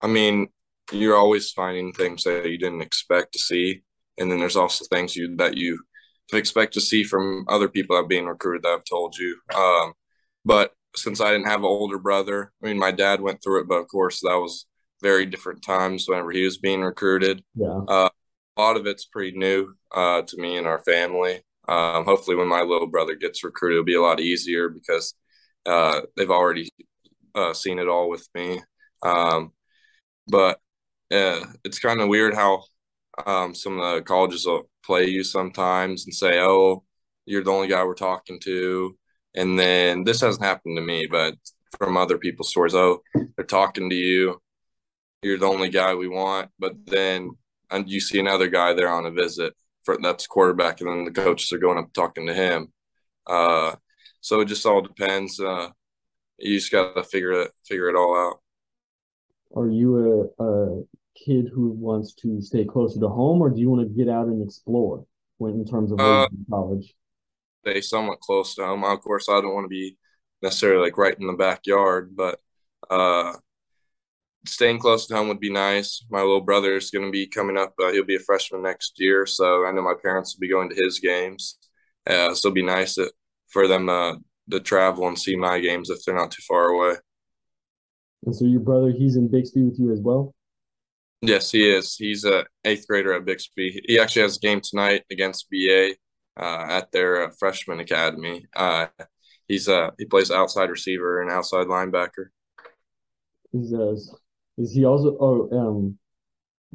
I 0.00 0.06
mean, 0.06 0.48
you're 0.92 1.16
always 1.16 1.50
finding 1.50 1.92
things 1.92 2.24
that 2.24 2.48
you 2.48 2.58
didn't 2.58 2.82
expect 2.82 3.32
to 3.32 3.38
see, 3.38 3.82
and 4.18 4.30
then 4.30 4.38
there's 4.38 4.56
also 4.56 4.84
things 4.86 5.16
you 5.16 5.36
that 5.36 5.56
you 5.56 5.78
expect 6.32 6.74
to 6.74 6.80
see 6.80 7.04
from 7.04 7.44
other 7.48 7.68
people 7.68 7.96
that 7.96 8.04
are 8.04 8.08
being 8.08 8.26
recruited 8.26 8.62
that 8.62 8.72
I've 8.72 8.84
told 8.84 9.16
you. 9.16 9.38
Um, 9.54 9.92
but 10.44 10.72
since 10.96 11.20
I 11.20 11.30
didn't 11.30 11.48
have 11.48 11.60
an 11.60 11.66
older 11.66 11.98
brother, 11.98 12.52
I 12.62 12.66
mean, 12.66 12.78
my 12.78 12.90
dad 12.90 13.20
went 13.20 13.42
through 13.42 13.62
it, 13.62 13.68
but 13.68 13.76
of 13.76 13.88
course 13.88 14.20
that 14.20 14.36
was 14.36 14.66
very 15.02 15.26
different 15.26 15.62
times 15.62 16.06
whenever 16.08 16.30
he 16.30 16.44
was 16.44 16.58
being 16.58 16.80
recruited. 16.82 17.42
Yeah. 17.54 17.80
Uh, 17.86 18.08
a 18.56 18.60
lot 18.60 18.76
of 18.76 18.86
it's 18.86 19.04
pretty 19.04 19.36
new 19.36 19.74
uh, 19.94 20.22
to 20.22 20.36
me 20.40 20.56
and 20.56 20.66
our 20.66 20.80
family. 20.80 21.40
Um, 21.68 22.04
hopefully, 22.04 22.36
when 22.36 22.48
my 22.48 22.62
little 22.62 22.86
brother 22.86 23.14
gets 23.14 23.44
recruited, 23.44 23.76
it'll 23.76 23.84
be 23.84 23.94
a 23.94 24.02
lot 24.02 24.20
easier 24.20 24.68
because 24.68 25.14
uh, 25.66 26.00
they've 26.16 26.30
already 26.30 26.68
uh, 27.34 27.52
seen 27.52 27.78
it 27.78 27.88
all 27.88 28.08
with 28.08 28.26
me. 28.34 28.62
Um, 29.02 29.52
but 30.28 30.60
yeah, 31.10 31.44
it's 31.64 31.78
kind 31.78 32.00
of 32.00 32.08
weird 32.08 32.34
how 32.34 32.64
um, 33.26 33.54
some 33.54 33.78
of 33.78 33.96
the 33.96 34.02
colleges 34.02 34.46
will 34.46 34.68
play 34.84 35.06
you 35.06 35.24
sometimes 35.24 36.06
and 36.06 36.14
say, 36.14 36.40
"Oh, 36.40 36.84
you're 37.26 37.44
the 37.44 37.52
only 37.52 37.68
guy 37.68 37.84
we're 37.84 37.94
talking 37.94 38.40
to," 38.40 38.96
and 39.36 39.58
then 39.58 40.04
this 40.04 40.20
hasn't 40.20 40.44
happened 40.44 40.76
to 40.76 40.82
me, 40.82 41.06
but 41.10 41.34
from 41.78 41.96
other 41.96 42.18
people's 42.18 42.50
stories, 42.50 42.74
oh, 42.74 43.02
they're 43.36 43.44
talking 43.44 43.90
to 43.90 43.96
you, 43.96 44.40
you're 45.22 45.38
the 45.38 45.46
only 45.46 45.68
guy 45.68 45.94
we 45.94 46.08
want, 46.08 46.50
but 46.58 46.74
then 46.86 47.30
and 47.70 47.90
you 47.90 48.00
see 48.00 48.18
another 48.18 48.48
guy 48.48 48.72
there 48.72 48.88
on 48.88 49.06
a 49.06 49.10
visit 49.10 49.54
that's 50.02 50.26
quarterback, 50.26 50.80
and 50.80 50.90
then 50.90 51.04
the 51.04 51.10
coaches 51.10 51.52
are 51.52 51.58
going 51.58 51.78
up 51.78 51.92
talking 51.92 52.26
to 52.26 52.34
him. 52.34 52.72
Uh, 53.26 53.76
so 54.20 54.40
it 54.40 54.46
just 54.46 54.66
all 54.66 54.82
depends. 54.82 55.40
Uh, 55.40 55.70
you 56.38 56.58
just 56.58 56.72
got 56.72 56.94
to 56.94 57.04
figure 57.04 57.32
it 57.32 57.52
figure 57.66 57.88
it 57.88 57.96
all 57.96 58.16
out. 58.16 58.40
Are 59.54 59.68
you 59.68 60.30
a, 60.38 60.44
a 60.44 60.84
kid 61.14 61.48
who 61.52 61.70
wants 61.70 62.14
to 62.16 62.40
stay 62.40 62.64
closer 62.64 62.98
to 63.00 63.08
home, 63.08 63.40
or 63.42 63.50
do 63.50 63.60
you 63.60 63.70
want 63.70 63.86
to 63.86 63.94
get 63.94 64.08
out 64.08 64.26
and 64.28 64.42
explore 64.42 65.04
when 65.38 65.54
in 65.54 65.64
terms 65.66 65.92
of 65.92 66.02
Uh, 66.02 66.28
college? 66.50 66.94
stay 67.66 67.80
somewhat 67.80 68.20
close 68.20 68.54
to 68.54 68.64
home. 68.64 68.84
Of 68.84 69.00
course, 69.00 69.28
I 69.28 69.40
don't 69.40 69.54
want 69.54 69.64
to 69.64 69.68
be 69.68 69.96
necessarily 70.42 70.82
like 70.84 70.98
right 70.98 71.18
in 71.18 71.26
the 71.26 71.32
backyard, 71.32 72.14
but 72.16 72.40
uh, 72.90 73.34
staying 74.46 74.78
close 74.78 75.06
to 75.06 75.16
home 75.16 75.28
would 75.28 75.40
be 75.40 75.52
nice. 75.52 76.04
My 76.10 76.20
little 76.20 76.40
brother 76.40 76.76
is 76.76 76.90
going 76.90 77.04
to 77.04 77.10
be 77.10 77.26
coming 77.26 77.56
up. 77.56 77.74
Uh, 77.80 77.92
he'll 77.92 78.04
be 78.04 78.16
a 78.16 78.20
freshman 78.20 78.62
next 78.62 78.94
year, 78.98 79.26
so 79.26 79.66
I 79.66 79.72
know 79.72 79.82
my 79.82 79.94
parents 80.02 80.34
will 80.34 80.40
be 80.40 80.50
going 80.50 80.70
to 80.70 80.82
his 80.82 81.00
games. 81.00 81.58
Uh, 82.06 82.34
so 82.34 82.48
it'll 82.48 82.54
be 82.54 82.62
nice 82.62 82.94
to, 82.94 83.10
for 83.48 83.66
them 83.66 83.88
uh, 83.88 84.14
to 84.50 84.60
travel 84.60 85.08
and 85.08 85.18
see 85.18 85.36
my 85.36 85.60
games 85.60 85.90
if 85.90 85.98
they're 86.04 86.14
not 86.14 86.30
too 86.30 86.42
far 86.46 86.68
away. 86.68 86.96
And 88.24 88.34
so 88.34 88.44
your 88.44 88.60
brother, 88.60 88.90
he's 88.90 89.16
in 89.16 89.30
Bixby 89.30 89.62
with 89.62 89.78
you 89.78 89.92
as 89.92 90.00
well? 90.00 90.34
Yes, 91.20 91.50
he 91.50 91.68
is. 91.68 91.96
He's 91.96 92.24
a 92.24 92.46
eighth 92.64 92.86
grader 92.88 93.12
at 93.12 93.24
Bixby. 93.24 93.82
He 93.86 93.98
actually 93.98 94.22
has 94.22 94.36
a 94.36 94.40
game 94.40 94.60
tonight 94.60 95.04
against 95.10 95.48
BA 95.50 95.94
uh, 96.38 96.66
at 96.68 96.92
their 96.92 97.24
uh, 97.24 97.30
freshman 97.38 97.80
academy. 97.80 98.46
Uh, 98.54 98.86
he's 99.48 99.68
uh, 99.68 99.90
he 99.98 100.04
plays 100.04 100.30
outside 100.30 100.70
receiver 100.70 101.20
and 101.20 101.30
outside 101.30 101.66
linebacker. 101.66 102.26
Uh, 103.54 103.96
is 104.58 104.72
he 104.72 104.84
also 104.84 105.16
oh 105.20 105.48
um 105.56 105.98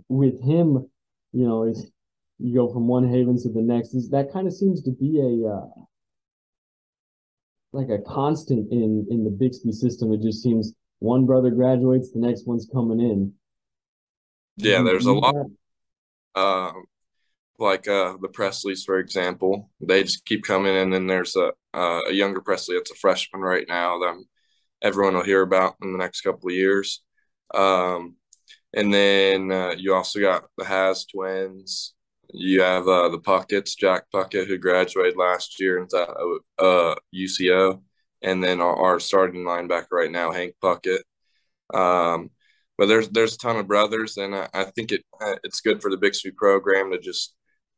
with 0.09 0.41
him, 0.41 0.89
you 1.31 1.47
know, 1.47 1.63
is 1.63 1.91
you 2.39 2.55
go 2.55 2.71
from 2.71 2.87
one 2.87 3.07
haven 3.07 3.41
to 3.41 3.49
the 3.49 3.61
next. 3.61 3.93
Is 3.93 4.09
that 4.09 4.31
kind 4.33 4.47
of 4.47 4.53
seems 4.53 4.81
to 4.83 4.91
be 4.91 5.19
a 5.19 5.49
uh, 5.49 5.67
like 7.71 7.89
a 7.89 7.99
constant 7.99 8.71
in 8.71 9.07
in 9.09 9.23
the 9.23 9.29
Bixby 9.29 9.71
system. 9.71 10.11
It 10.13 10.21
just 10.21 10.41
seems 10.41 10.73
one 10.99 11.25
brother 11.25 11.51
graduates, 11.51 12.11
the 12.11 12.19
next 12.19 12.47
one's 12.47 12.67
coming 12.71 12.99
in. 12.99 13.33
Yeah, 14.57 14.81
there's 14.81 15.05
a 15.05 15.13
lot. 15.13 15.35
Um, 16.35 16.85
like 17.59 17.87
uh, 17.87 18.15
the 18.21 18.29
Presleys, 18.29 18.85
for 18.85 18.99
example. 18.99 19.69
They 19.79 20.03
just 20.03 20.25
keep 20.25 20.43
coming 20.43 20.73
in, 20.73 20.83
and 20.83 20.93
then 20.93 21.07
there's 21.07 21.35
a 21.35 21.51
uh, 21.73 22.01
a 22.07 22.13
younger 22.13 22.41
Presley 22.41 22.75
that's 22.75 22.91
a 22.91 22.95
freshman 22.95 23.41
right 23.41 23.65
now 23.67 23.99
that 23.99 24.23
everyone 24.81 25.15
will 25.15 25.23
hear 25.23 25.41
about 25.41 25.75
in 25.81 25.91
the 25.91 25.97
next 25.97 26.21
couple 26.21 26.49
of 26.49 26.55
years. 26.55 27.01
Um, 27.53 28.15
and 28.73 28.93
then 28.93 29.51
uh, 29.51 29.75
you 29.77 29.93
also 29.93 30.19
got 30.19 30.45
the 30.57 30.65
Has 30.65 31.05
twins. 31.05 31.93
You 32.33 32.61
have 32.61 32.87
uh, 32.87 33.09
the 33.09 33.19
Pucketts, 33.19 33.77
Jack 33.77 34.05
Puckett, 34.13 34.47
who 34.47 34.57
graduated 34.57 35.17
last 35.17 35.59
year 35.59 35.77
into 35.77 36.39
uh, 36.57 36.95
UCO, 37.13 37.81
and 38.23 38.43
then 38.43 38.59
our, 38.59 38.75
our, 38.75 38.99
starting 38.99 39.43
linebacker 39.43 39.91
right 39.91 40.09
now, 40.09 40.31
Hank 40.31 40.55
Puckett. 40.63 41.01
Um, 41.73 42.31
but 42.77 42.87
there's 42.87 43.09
there's 43.09 43.35
a 43.35 43.37
ton 43.37 43.57
of 43.57 43.67
brothers, 43.67 44.17
and 44.17 44.35
I, 44.35 44.49
I 44.53 44.63
think 44.63 44.91
it 44.91 45.03
it's 45.43 45.61
good 45.61 45.81
for 45.81 45.91
the 45.91 45.97
Bixby 45.97 46.31
program 46.31 46.91
to 46.91 46.99
just 46.99 47.35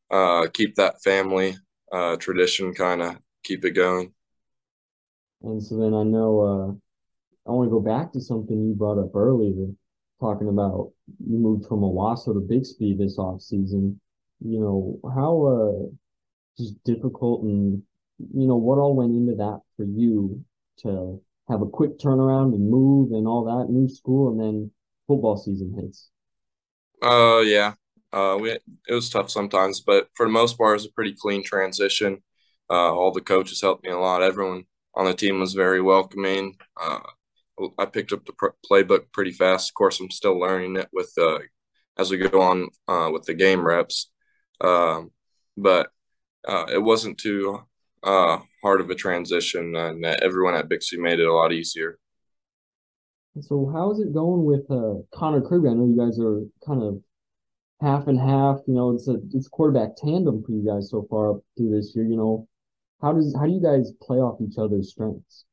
uh, 0.10 0.48
keep 0.54 0.76
that 0.76 1.02
family 1.04 1.58
uh, 1.92 2.16
tradition, 2.16 2.74
kind 2.74 3.02
of 3.02 3.18
keep 3.44 3.66
it 3.66 3.72
going. 3.72 4.14
And 5.42 5.62
so 5.62 5.78
then 5.78 5.94
I 5.94 6.04
know 6.04 6.40
uh, 6.40 6.74
I 7.48 7.52
want 7.52 7.68
to 7.68 7.72
go 7.72 7.80
back 7.80 8.12
to 8.14 8.22
something 8.22 8.68
you 8.68 8.74
brought 8.74 9.00
up 9.00 9.16
earlier, 9.16 9.68
talking 10.20 10.50
about 10.50 10.92
you 11.26 11.38
moved 11.38 11.68
from 11.68 11.82
Owasso 11.82 12.34
to 12.34 12.40
Bixby 12.40 12.96
this 12.96 13.18
off 13.20 13.42
season. 13.42 14.00
You 14.40 14.60
know 14.60 15.00
how 15.14 15.44
uh, 15.46 15.96
just 16.58 16.82
difficult 16.84 17.44
and 17.44 17.84
you 18.34 18.48
know 18.48 18.56
what 18.56 18.80
all 18.80 18.96
went 18.96 19.12
into 19.12 19.36
that 19.36 19.60
for 19.78 19.84
you 19.84 20.44
to 20.80 21.22
have 21.50 21.62
a 21.62 21.66
quick 21.66 22.00
turnaround 22.00 22.54
and 22.54 22.70
move 22.70 23.12
and 23.12 23.28
all 23.28 23.46
that 23.46 23.72
new 23.72 23.88
school 23.88 24.32
and 24.32 24.40
then 24.40 24.72
football 25.08 25.38
season 25.38 25.74
hits. 25.80 26.10
Uh, 27.02 27.42
yeah, 27.42 27.74
uh, 28.12 28.38
we 28.40 28.52
it 28.52 28.94
was 28.94 29.10
tough 29.10 29.30
sometimes, 29.30 29.82
but 29.82 30.10
for 30.16 30.26
the 30.26 30.32
most 30.32 30.58
part, 30.58 30.72
it 30.72 30.82
was 30.82 30.86
a 30.86 30.92
pretty 30.92 31.14
clean 31.14 31.44
transition. 31.44 32.24
Uh, 32.70 32.94
all 32.94 33.12
the 33.12 33.22
coaches 33.22 33.62
helped 33.62 33.84
me 33.84 33.92
a 33.92 34.00
lot. 34.00 34.24
Everyone 34.24 34.64
on 34.96 35.06
the 35.06 35.14
team 35.14 35.40
was 35.40 35.54
very 35.54 35.82
welcoming. 35.82 36.58
Uh, 36.82 37.00
I 37.78 37.86
picked 37.86 38.12
up 38.12 38.26
the 38.26 38.34
playbook 38.70 39.12
pretty 39.14 39.32
fast. 39.32 39.70
Of 39.70 39.76
course, 39.76 40.00
I'm 40.00 40.12
still 40.12 40.40
learning 40.40 40.76
it 40.76 40.90
with 40.92 41.12
uh, 41.18 41.40
as 41.98 42.12
we 42.12 42.18
go 42.18 42.42
on 42.42 42.70
uh, 42.88 43.10
with 43.12 43.24
the 43.24 43.34
game 43.34 43.66
reps, 43.66 44.12
um, 44.62 45.12
but 45.56 45.90
uh, 46.48 46.66
it 46.72 46.82
wasn't 46.82 47.18
too 47.18 47.62
uh, 48.04 48.40
hard 48.62 48.82
of 48.82 48.90
a 48.90 48.96
transition, 48.96 49.76
and 49.76 50.06
everyone 50.06 50.56
at 50.56 50.70
Bixby 50.70 50.98
made 50.98 51.20
it 51.20 51.28
a 51.28 51.34
lot 51.34 51.54
easier. 51.54 51.98
So, 53.42 53.70
how 53.74 53.92
is 53.92 54.00
it 54.00 54.14
going 54.14 54.46
with 54.46 54.70
uh, 54.70 55.02
Connor 55.14 55.42
Kruger? 55.42 55.70
I 55.70 55.74
know 55.74 55.86
you 55.86 55.98
guys 55.98 56.20
are 56.20 56.42
kind 56.66 56.84
of 56.84 57.02
half 57.82 58.08
and 58.08 58.20
half. 58.20 58.60
You 58.68 58.76
know, 58.76 58.92
it's 58.92 59.08
a 59.08 59.18
it's 59.34 59.48
quarterback 59.48 59.96
tandem 59.98 60.44
for 60.44 60.52
you 60.52 60.66
guys 60.66 60.90
so 60.90 61.06
far 61.10 61.32
up 61.32 61.42
through 61.58 61.76
this 61.76 61.94
year. 61.96 62.06
You 62.06 62.18
know, 62.18 62.48
how 63.02 63.14
does 63.14 63.36
how 63.36 63.46
do 63.46 63.52
you 63.52 63.62
guys 63.62 63.92
play 64.02 64.18
off 64.18 64.40
each 64.42 64.58
other's 64.58 64.92
strengths? 64.92 65.46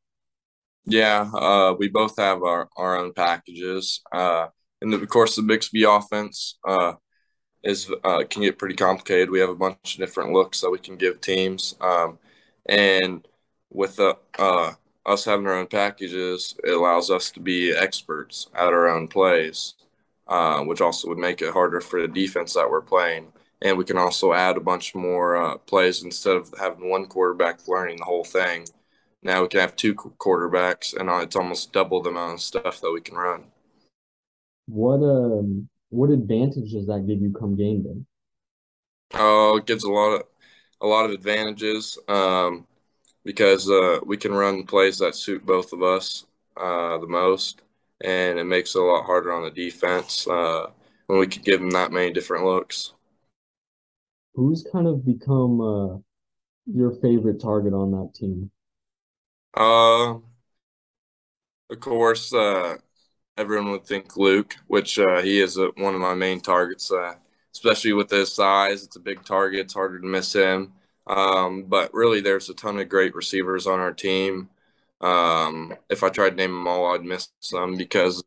Yeah, 0.85 1.31
uh, 1.33 1.75
we 1.79 1.89
both 1.89 2.17
have 2.19 2.43
our, 2.43 2.69
our 2.77 2.99
own 2.99 3.13
packages. 3.15 4.01
Uh, 4.13 4.49
and 4.81 4.93
of 4.95 5.09
course, 5.09 5.37
the 5.37 5.43
Bixby 5.43 5.85
offense 5.85 6.59
uh, 6.67 6.95
is 7.65 7.91
uh, 8.05 8.25
can 8.29 8.43
get 8.43 8.59
pretty 8.59 8.77
complicated. 8.77 9.31
We 9.31 9.41
have 9.41 9.51
a 9.51 9.55
bunch 9.57 9.95
of 9.95 10.01
different 10.01 10.33
looks 10.33 10.61
that 10.61 10.71
we 10.71 10.79
can 10.79 10.97
give 10.97 11.21
teams, 11.21 11.77
um, 11.81 12.19
and 12.67 13.27
with 13.71 13.97
the 13.97 14.17
uh, 14.39 14.73
us 15.07 15.25
having 15.25 15.47
our 15.47 15.55
own 15.55 15.69
packages, 15.69 16.55
it 16.65 16.71
allows 16.73 17.11
us 17.11 17.31
to 17.33 17.41
be 17.41 17.73
experts 17.73 18.49
at 18.55 18.73
our 18.73 18.89
own 18.89 19.09
plays 19.09 19.75
uh, 20.29 20.63
which 20.63 20.81
also 20.81 21.09
would 21.09 21.19
make 21.19 21.43
it 21.43 21.53
harder 21.53 21.81
for 21.81 22.01
the 22.01 22.09
defense 22.09 22.55
that 22.55 22.71
we're 22.71 22.81
playing. 22.81 23.33
And 23.61 23.79
we 23.79 23.85
can 23.85 23.99
also 23.99 24.33
add 24.33 24.57
a 24.57 24.61
bunch 24.61 24.95
more 24.95 25.37
uh, 25.37 25.59
plays 25.59 26.03
instead 26.03 26.37
of 26.37 26.53
having 26.59 26.89
one 26.91 27.07
quarterback 27.07 27.69
learning 27.69 27.99
the 27.99 28.05
whole 28.05 28.25
thing. 28.25 28.67
Now 29.23 29.43
we 29.43 29.49
can 29.49 29.61
have 29.61 29.77
two 29.77 29.95
quarterbacks, 29.95 30.97
and 30.99 31.09
uh, 31.09 31.19
it's 31.19 31.37
almost 31.37 31.73
double 31.73 32.03
the 32.03 32.11
amount 32.11 32.35
of 32.35 32.41
stuff 32.41 32.81
that 32.81 32.93
we 32.93 33.01
can 33.01 33.15
run. 33.17 33.45
What 34.67 35.03
um 35.05 35.69
what 35.91 36.11
advantage 36.11 36.73
does 36.73 36.87
that 36.87 37.07
give 37.07 37.21
you 37.21 37.33
come 37.33 37.55
game 37.57 37.83
day? 37.83 38.05
Oh, 39.15 39.57
it 39.59 39.67
gives 39.67 39.85
a 39.85 39.91
lot 39.91 40.15
of 40.15 40.23
a 40.81 40.87
lot 40.87 41.05
of 41.05 41.13
advantages 41.13 41.99
um, 42.09 42.67
because 43.25 43.71
uh, 43.71 44.01
we 44.05 44.17
can 44.17 44.33
run 44.33 44.65
plays 44.65 44.99
that 44.99 45.15
suit 45.15 45.47
both 45.47 45.73
of 45.73 45.83
us 45.83 46.27
uh, 46.57 46.99
the 46.99 47.07
most 47.07 47.63
and 48.03 48.39
it 48.39 48.45
makes 48.45 48.75
it 48.75 48.83
a 48.83 48.85
lot 48.85 49.05
harder 49.07 49.33
on 49.33 49.43
the 49.45 49.51
defense 49.51 50.27
uh, 50.29 50.67
when 51.07 51.19
we 51.21 51.27
could 51.27 51.45
give 51.45 51.61
them 51.61 51.71
that 51.71 51.93
many 51.93 52.13
different 52.13 52.45
looks. 52.45 52.95
Who's 54.35 54.63
kind 54.63 54.87
of 54.87 55.07
become 55.07 55.61
uh, 55.61 55.99
your 56.67 56.93
favorite 56.93 57.41
target 57.41 57.73
on 57.75 57.93
that 57.93 58.15
team? 58.15 58.51
Uh, 59.55 60.19
of 61.71 61.81
course, 61.81 62.33
uh, 62.35 62.77
everyone 63.39 63.73
would 63.73 63.87
think 63.87 64.17
Luke, 64.17 64.57
which 64.69 64.99
uh, 64.99 65.23
he 65.23 65.41
is 65.41 65.57
a, 65.59 65.69
one 65.77 65.95
of 65.95 66.01
my 66.01 66.15
main 66.15 66.41
targets, 66.41 66.93
uh, 66.93 67.15
especially 67.55 67.93
with 67.93 68.11
his 68.11 68.35
size. 68.35 68.85
It's 68.85 68.97
a 68.97 69.01
big 69.01 69.25
target, 69.25 69.61
it's 69.63 69.75
harder 69.75 70.01
to 70.01 70.07
miss 70.07 70.35
him. 70.35 70.75
Um, 71.07 71.65
but 71.65 71.95
really, 71.95 72.21
there's 72.21 72.51
a 72.51 72.55
ton 72.55 72.79
of 72.81 72.89
great 72.89 73.15
receivers 73.15 73.67
on 73.67 73.81
our 73.81 73.93
team. 73.95 74.51
Um, 75.01 75.75
if 75.91 76.03
I 76.05 76.11
tried 76.11 76.31
to 76.33 76.37
name 76.37 76.53
them 76.53 76.69
all, 76.69 76.95
I'd 76.95 77.05
miss 77.05 77.31
some 77.41 77.77
because 77.77 78.23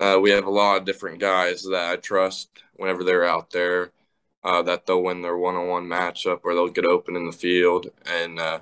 uh, 0.00 0.18
we 0.20 0.30
have 0.30 0.46
a 0.46 0.50
lot 0.50 0.78
of 0.78 0.84
different 0.84 1.20
guys 1.20 1.62
that 1.64 1.90
I 1.92 1.96
trust 1.96 2.48
whenever 2.76 3.04
they're 3.04 3.24
out 3.26 3.50
there. 3.50 3.92
Uh, 4.44 4.62
that 4.62 4.86
they'll 4.86 5.02
win 5.02 5.22
their 5.22 5.36
one-on-one 5.38 5.86
matchup 5.86 6.40
or 6.44 6.54
they'll 6.54 6.68
get 6.68 6.84
open 6.84 7.16
in 7.16 7.26
the 7.26 7.32
field. 7.32 7.88
And 8.06 8.38
uh, 8.38 8.60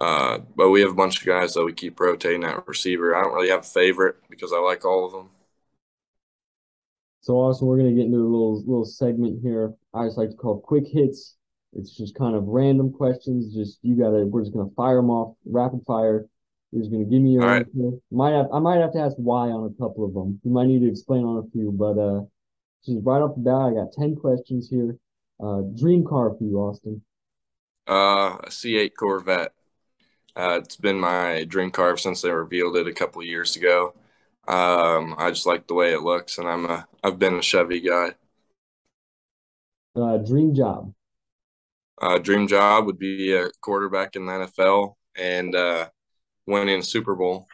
uh, 0.00 0.38
but 0.54 0.70
we 0.70 0.80
have 0.80 0.90
a 0.90 0.94
bunch 0.94 1.20
of 1.20 1.26
guys 1.26 1.54
that 1.54 1.64
we 1.64 1.72
keep 1.72 1.98
rotating 1.98 2.44
at 2.44 2.66
receiver. 2.66 3.14
I 3.14 3.22
don't 3.22 3.34
really 3.34 3.50
have 3.50 3.60
a 3.60 3.62
favorite 3.62 4.16
because 4.28 4.52
I 4.52 4.58
like 4.58 4.84
all 4.84 5.06
of 5.06 5.12
them. 5.12 5.30
So 7.20 7.34
also 7.34 7.66
we're 7.66 7.78
gonna 7.78 7.92
get 7.92 8.06
into 8.06 8.18
a 8.18 8.20
little 8.20 8.58
little 8.60 8.84
segment 8.84 9.40
here. 9.42 9.74
I 9.92 10.06
just 10.06 10.18
like 10.18 10.30
to 10.30 10.36
call 10.36 10.60
quick 10.60 10.84
hits. 10.86 11.36
It's 11.72 11.96
just 11.96 12.14
kind 12.14 12.36
of 12.36 12.44
random 12.44 12.92
questions. 12.92 13.54
Just 13.54 13.78
you 13.82 13.96
gotta. 13.96 14.24
We're 14.26 14.42
just 14.42 14.54
gonna 14.54 14.70
fire 14.76 14.96
them 14.96 15.10
off 15.10 15.36
rapid 15.44 15.82
fire. 15.86 16.26
He's 16.72 16.88
going 16.88 17.04
to 17.04 17.10
give 17.10 17.22
me 17.22 17.30
your 17.30 17.48
answer. 17.48 17.70
Right. 17.74 18.00
Might 18.10 18.32
have 18.32 18.46
I 18.52 18.58
might 18.58 18.80
have 18.80 18.92
to 18.92 19.00
ask 19.00 19.16
why 19.16 19.48
on 19.48 19.72
a 19.72 19.82
couple 19.82 20.04
of 20.04 20.12
them. 20.12 20.40
You 20.44 20.50
might 20.50 20.66
need 20.66 20.80
to 20.80 20.90
explain 20.90 21.24
on 21.24 21.38
a 21.38 21.50
few, 21.50 21.72
but 21.72 21.98
uh, 21.98 22.22
just 22.84 23.04
right 23.04 23.20
off 23.20 23.36
the 23.36 23.42
bat, 23.42 23.54
I 23.54 23.72
got 23.72 23.92
ten 23.92 24.16
questions 24.16 24.68
here. 24.68 24.96
Uh, 25.42 25.62
dream 25.78 26.04
car 26.04 26.34
for 26.36 26.44
you, 26.44 26.58
Austin. 26.58 27.02
Uh, 27.88 28.38
a 28.42 28.48
C8 28.48 28.92
Corvette. 28.98 29.52
Uh, 30.36 30.60
it's 30.62 30.76
been 30.76 31.00
my 31.00 31.44
dream 31.44 31.70
car 31.70 31.96
since 31.96 32.20
they 32.22 32.30
revealed 32.30 32.76
it 32.76 32.86
a 32.86 32.92
couple 32.92 33.22
years 33.22 33.56
ago. 33.56 33.94
Um, 34.46 35.14
I 35.18 35.30
just 35.30 35.46
like 35.46 35.66
the 35.66 35.74
way 35.74 35.92
it 35.92 36.02
looks, 36.02 36.38
and 36.38 36.46
I'm 36.48 36.66
a 36.66 36.86
I've 37.02 37.18
been 37.18 37.34
a 37.34 37.42
Chevy 37.42 37.80
guy. 37.80 38.12
Uh, 39.96 40.18
dream 40.18 40.54
job. 40.54 40.92
Uh, 42.00 42.18
dream 42.18 42.46
job 42.46 42.86
would 42.86 42.98
be 42.98 43.32
a 43.32 43.50
quarterback 43.62 44.16
in 44.16 44.26
the 44.26 44.32
NFL, 44.32 44.98
and 45.16 45.54
uh, 45.54 45.88
winning 46.46 46.80
a 46.80 46.82
Super 46.82 47.14
Bowl. 47.14 47.48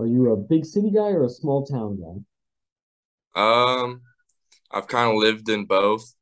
Are 0.00 0.06
you 0.06 0.32
a 0.32 0.36
big 0.36 0.64
city 0.64 0.90
guy 0.90 1.10
or 1.10 1.22
a 1.22 1.28
small 1.28 1.64
town 1.64 2.00
guy? 2.00 2.24
Um, 3.34 4.02
I've 4.70 4.88
kind 4.88 5.10
of 5.10 5.16
lived 5.18 5.48
in 5.48 5.66
both. 5.66 6.14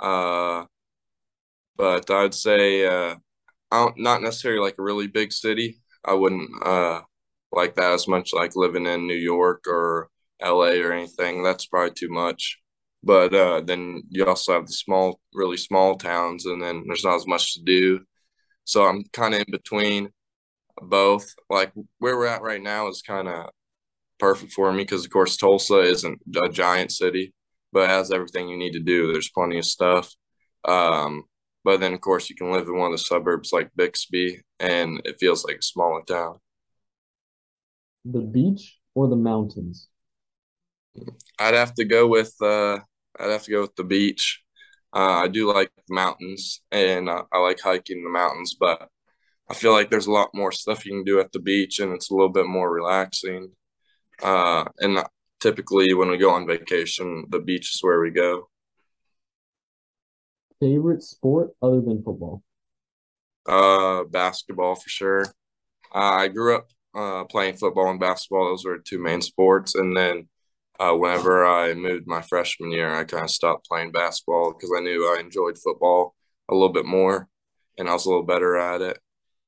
Uh, 0.00 0.66
but 1.76 2.10
I'd 2.10 2.34
say 2.34 2.86
uh, 2.86 3.16
Don't, 3.72 3.98
not 3.98 4.22
necessarily 4.22 4.60
like 4.60 4.76
a 4.78 4.82
really 4.82 5.06
big 5.08 5.32
city. 5.32 5.80
I 6.04 6.14
wouldn't 6.14 6.50
uh 6.64 7.02
like 7.52 7.76
that 7.76 7.92
as 7.92 8.08
much 8.08 8.32
like 8.32 8.56
living 8.56 8.86
in 8.86 9.06
New 9.06 9.14
York 9.16 9.64
or 9.68 10.08
LA 10.40 10.80
or 10.82 10.92
anything. 10.92 11.42
That's 11.42 11.66
probably 11.66 11.92
too 11.94 12.08
much. 12.10 12.58
But 13.04 13.34
uh, 13.34 13.60
then 13.62 14.02
you 14.10 14.24
also 14.26 14.52
have 14.54 14.66
the 14.66 14.72
small, 14.72 15.20
really 15.34 15.56
small 15.56 15.96
towns, 15.96 16.46
and 16.46 16.62
then 16.62 16.84
there's 16.86 17.04
not 17.04 17.16
as 17.16 17.26
much 17.26 17.54
to 17.54 17.62
do. 17.62 18.00
So 18.64 18.84
I'm 18.86 19.04
kind 19.12 19.34
of 19.34 19.40
in 19.40 19.46
between 19.50 20.10
both. 20.82 21.34
Like 21.50 21.72
where 21.98 22.16
we're 22.16 22.26
at 22.26 22.42
right 22.42 22.62
now 22.62 22.88
is 22.88 23.02
kind 23.02 23.28
of 23.28 23.50
perfect 24.18 24.52
for 24.52 24.72
me 24.72 24.84
because, 24.84 25.04
of 25.04 25.10
course, 25.12 25.36
Tulsa 25.36 25.80
isn't 25.80 26.20
a 26.44 26.48
giant 26.50 26.92
city, 26.92 27.34
but 27.72 27.90
has 27.90 28.10
everything 28.12 28.48
you 28.48 28.56
need 28.58 28.72
to 28.74 28.80
do. 28.80 29.12
There's 29.12 29.30
plenty 29.30 29.58
of 29.58 29.64
stuff. 29.66 30.12
Um, 30.66 31.24
but 31.64 31.80
then, 31.80 31.94
of 31.94 32.00
course, 32.00 32.28
you 32.28 32.36
can 32.36 32.52
live 32.52 32.66
in 32.66 32.76
one 32.76 32.92
of 32.92 32.98
the 32.98 33.04
suburbs 33.04 33.52
like 33.52 33.70
Bixby, 33.76 34.40
and 34.58 35.00
it 35.04 35.18
feels 35.20 35.44
like 35.44 35.56
a 35.56 35.62
smaller 35.62 36.02
town. 36.02 36.38
The 38.04 38.20
beach 38.20 38.78
or 38.94 39.08
the 39.08 39.16
mountains? 39.16 39.88
I'd 41.38 41.54
have 41.54 41.74
to 41.74 41.84
go 41.84 42.06
with 42.06 42.34
uh, 42.42 42.78
I'd 43.18 43.30
have 43.30 43.44
to 43.44 43.50
go 43.50 43.60
with 43.62 43.76
the 43.76 43.84
beach. 43.84 44.42
Uh, 44.94 45.22
I 45.24 45.28
do 45.28 45.52
like 45.52 45.70
mountains 45.88 46.60
and 46.70 47.08
uh, 47.08 47.24
I 47.32 47.38
like 47.38 47.60
hiking 47.60 48.04
the 48.04 48.10
mountains, 48.10 48.56
but 48.58 48.88
I 49.50 49.54
feel 49.54 49.72
like 49.72 49.90
there's 49.90 50.06
a 50.06 50.12
lot 50.12 50.30
more 50.34 50.52
stuff 50.52 50.84
you 50.84 50.92
can 50.92 51.04
do 51.04 51.20
at 51.20 51.32
the 51.32 51.40
beach 51.40 51.78
and 51.80 51.92
it's 51.92 52.10
a 52.10 52.14
little 52.14 52.28
bit 52.28 52.46
more 52.46 52.70
relaxing. 52.70 53.52
Uh, 54.22 54.64
and 54.80 55.02
typically 55.40 55.94
when 55.94 56.10
we 56.10 56.18
go 56.18 56.30
on 56.30 56.46
vacation, 56.46 57.26
the 57.30 57.40
beach 57.40 57.74
is 57.74 57.82
where 57.82 58.00
we 58.00 58.10
go. 58.10 58.48
Favorite 60.62 61.02
sport 61.02 61.50
other 61.60 61.80
than 61.80 62.04
football? 62.04 62.40
Uh, 63.48 64.04
basketball 64.04 64.76
for 64.76 64.88
sure. 64.88 65.24
Uh, 65.92 65.98
I 65.98 66.28
grew 66.28 66.54
up 66.54 66.68
uh, 66.94 67.24
playing 67.24 67.56
football 67.56 67.90
and 67.90 67.98
basketball. 67.98 68.44
Those 68.44 68.64
were 68.64 68.78
two 68.78 69.00
main 69.00 69.22
sports. 69.22 69.74
And 69.74 69.96
then 69.96 70.28
uh, 70.78 70.92
whenever 70.92 71.44
I 71.44 71.74
moved 71.74 72.06
my 72.06 72.22
freshman 72.22 72.70
year, 72.70 72.94
I 72.94 73.02
kind 73.02 73.24
of 73.24 73.30
stopped 73.30 73.66
playing 73.66 73.90
basketball 73.90 74.52
because 74.52 74.70
I 74.78 74.80
knew 74.82 75.04
I 75.04 75.18
enjoyed 75.18 75.58
football 75.58 76.14
a 76.48 76.54
little 76.54 76.72
bit 76.72 76.86
more 76.86 77.26
and 77.76 77.88
I 77.88 77.94
was 77.94 78.06
a 78.06 78.08
little 78.08 78.22
better 78.22 78.56
at 78.56 78.82
it. 78.82 79.00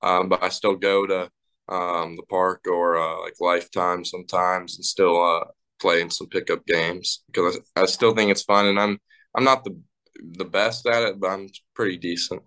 Um, 0.02 0.28
but 0.28 0.42
I 0.42 0.48
still 0.48 0.74
go 0.74 1.06
to 1.06 1.30
um, 1.68 2.16
the 2.16 2.24
park 2.28 2.64
or 2.66 2.96
uh, 2.98 3.20
like 3.20 3.34
Lifetime 3.38 4.04
sometimes 4.04 4.74
and 4.74 4.84
still 4.84 5.22
uh, 5.22 5.44
playing 5.80 6.10
some 6.10 6.26
pickup 6.26 6.66
games 6.66 7.22
because 7.28 7.60
I, 7.76 7.82
I 7.82 7.86
still 7.86 8.16
think 8.16 8.32
it's 8.32 8.42
fun 8.42 8.66
and 8.66 8.80
I'm 8.80 8.98
I'm 9.36 9.44
not 9.44 9.62
the 9.62 9.80
the 10.22 10.44
best 10.44 10.86
at 10.86 11.02
it, 11.02 11.20
but 11.20 11.28
I'm 11.28 11.48
pretty 11.74 11.96
decent. 11.96 12.42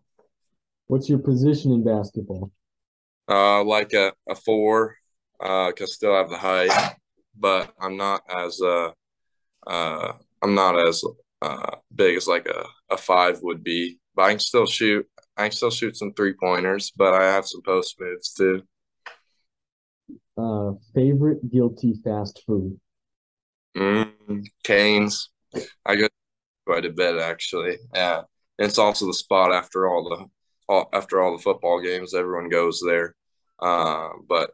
What's 0.88 1.10
your 1.10 1.20
position 1.20 1.72
in 1.72 1.84
basketball? 1.84 2.52
Uh, 3.30 3.64
like 3.64 3.94
a, 3.94 4.14
a 4.30 4.36
four, 4.36 4.96
uh, 5.42 5.72
cause 5.74 5.94
still 5.94 6.16
have 6.16 6.30
the 6.30 6.38
height, 6.38 6.96
but 7.38 7.74
I'm 7.80 7.98
not 7.98 8.22
as 8.30 8.62
uh, 8.62 8.92
uh, 9.66 10.14
I'm 10.42 10.56
not 10.56 10.88
as 10.88 11.04
uh 11.42 11.76
big 11.94 12.16
as 12.16 12.28
like 12.28 12.48
a, 12.48 12.66
a 12.90 12.98
five 12.98 13.40
would 13.42 13.64
be. 13.64 14.00
But 14.16 14.24
I 14.24 14.30
can 14.32 14.40
still 14.40 14.66
shoot. 14.66 15.06
I 15.36 15.44
can 15.44 15.52
still 15.52 15.72
shoot 15.72 15.98
some 15.98 16.14
three 16.14 16.34
pointers, 16.34 16.92
but 16.96 17.14
I 17.14 17.26
have 17.26 17.46
some 17.46 17.62
post 17.62 17.98
moves 18.00 18.34
too. 18.34 18.64
Uh, 20.38 20.74
favorite 20.94 21.52
guilty 21.52 21.96
fast 22.04 22.44
food? 22.46 22.80
Mm, 23.76 24.46
Cane's. 24.64 25.30
I 25.86 25.96
go 25.96 26.08
quite 26.68 26.86
a 26.86 26.92
bit 26.92 27.18
actually. 27.20 27.78
Yeah, 27.96 28.22
and 28.60 28.68
it's 28.68 28.78
also 28.78 29.08
the 29.08 29.14
spot 29.14 29.54
after 29.54 29.88
all 29.88 30.04
the 30.10 30.26
all, 30.72 30.90
after 30.94 31.22
all 31.22 31.36
the 31.36 31.42
football 31.42 31.82
games. 31.82 32.14
Everyone 32.14 32.50
goes 32.50 32.84
there, 32.86 33.16
uh, 33.60 34.10
but 34.28 34.52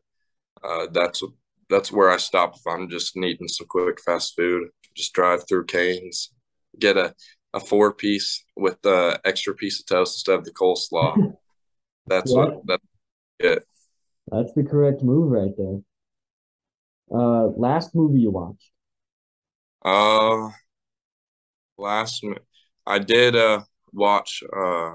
uh, 0.63 0.87
that's 0.91 1.23
that's 1.69 1.91
where 1.91 2.11
I 2.11 2.17
stop 2.17 2.55
if 2.55 2.61
I'm 2.67 2.87
just 2.89 3.17
needing 3.17 3.47
some 3.47 3.67
quick 3.67 3.99
fast 4.01 4.35
food. 4.37 4.69
Just 4.95 5.13
drive 5.13 5.47
through 5.49 5.65
Cane's, 5.65 6.31
get 6.79 6.97
a 6.97 7.15
a 7.53 7.59
four 7.59 7.93
piece 7.93 8.45
with 8.55 8.81
the 8.83 9.19
extra 9.25 9.53
piece 9.53 9.79
of 9.79 9.85
toast 9.87 10.17
instead 10.17 10.39
of 10.39 10.45
the 10.45 10.51
coleslaw. 10.51 11.35
That's 12.07 12.31
yeah. 12.31 12.37
what 12.37 12.67
that's 12.67 12.83
it. 13.39 13.63
That's 14.27 14.53
the 14.53 14.63
correct 14.63 15.03
move 15.03 15.31
right 15.31 15.51
there. 15.57 15.79
Uh, 17.09 17.47
last 17.55 17.95
movie 17.95 18.19
you 18.19 18.31
watched? 18.31 18.71
Uh, 19.85 20.49
last 21.77 22.23
I 22.85 22.99
did 22.99 23.35
uh 23.35 23.61
watch 23.93 24.43
uh, 24.55 24.93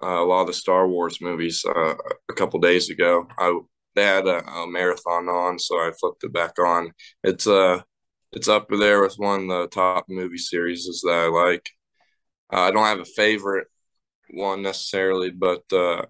a 0.00 0.24
lot 0.24 0.42
of 0.42 0.46
the 0.48 0.52
Star 0.52 0.88
Wars 0.88 1.20
movies 1.20 1.64
uh, 1.64 1.94
a 2.28 2.34
couple 2.34 2.60
days 2.60 2.90
ago. 2.90 3.26
I 3.38 3.58
they 3.94 4.04
had 4.04 4.26
a, 4.26 4.46
a, 4.46 4.66
marathon 4.66 5.28
on, 5.28 5.58
so 5.58 5.76
I 5.76 5.90
flipped 5.98 6.22
it 6.22 6.32
back 6.32 6.58
on. 6.58 6.92
It's 7.24 7.46
uh 7.46 7.80
it's 8.32 8.48
up 8.48 8.68
there 8.68 9.00
with 9.00 9.14
one 9.16 9.42
of 9.42 9.48
the 9.48 9.68
top 9.68 10.06
movie 10.08 10.38
series 10.38 10.84
that 11.04 11.12
I 11.12 11.26
like. 11.28 11.68
Uh, 12.52 12.62
I 12.62 12.70
don't 12.70 12.84
have 12.84 13.00
a 13.00 13.04
favorite 13.04 13.68
one 14.30 14.62
necessarily, 14.62 15.30
but 15.30 15.62
uh, 15.72 16.02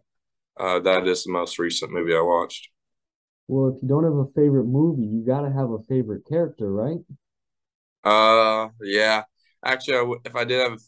uh, 0.59 0.81
that 0.81 1.07
is 1.07 1.25
the 1.25 1.33
most 1.33 1.59
recent 1.59 1.93
movie 1.93 2.17
I 2.17 2.21
watched. 2.21 2.69
Well, 3.49 3.75
if 3.75 3.83
you 3.83 3.89
don't 3.89 4.05
have 4.05 4.15
a 4.15 4.27
favorite 4.35 4.67
movie, 4.67 5.05
you 5.05 5.25
got 5.25 5.43
to 5.43 5.53
have 5.53 5.71
a 5.71 5.83
favorite 5.89 6.27
character, 6.29 6.73
right? 6.73 6.99
Uh, 8.03 8.71
yeah. 8.83 9.23
Actually, 9.67 10.21
if 10.25 10.37
I 10.37 10.45
did 10.45 10.61
have 10.61 10.79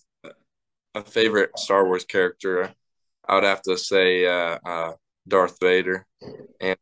a 0.94 1.02
favorite 1.02 1.58
Star 1.58 1.84
Wars 1.84 2.04
character, 2.04 2.72
I 3.28 3.34
would 3.34 3.44
have 3.44 3.62
to 3.62 3.76
say 3.76 4.24
uh, 4.24 4.58
uh, 4.64 4.92
Darth 5.26 5.58
Vader. 5.60 6.06
And 6.60 6.78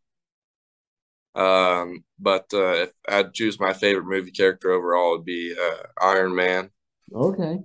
um, 1.34 2.04
but 2.18 2.46
uh, 2.52 2.84
if 2.84 2.92
I'd 3.08 3.32
choose 3.32 3.58
my 3.58 3.72
favorite 3.72 4.04
movie 4.04 4.30
character 4.30 4.72
overall, 4.72 5.14
it'd 5.14 5.24
be 5.24 5.54
uh, 5.58 5.84
Iron 6.02 6.34
Man. 6.34 6.70
Okay. 7.14 7.60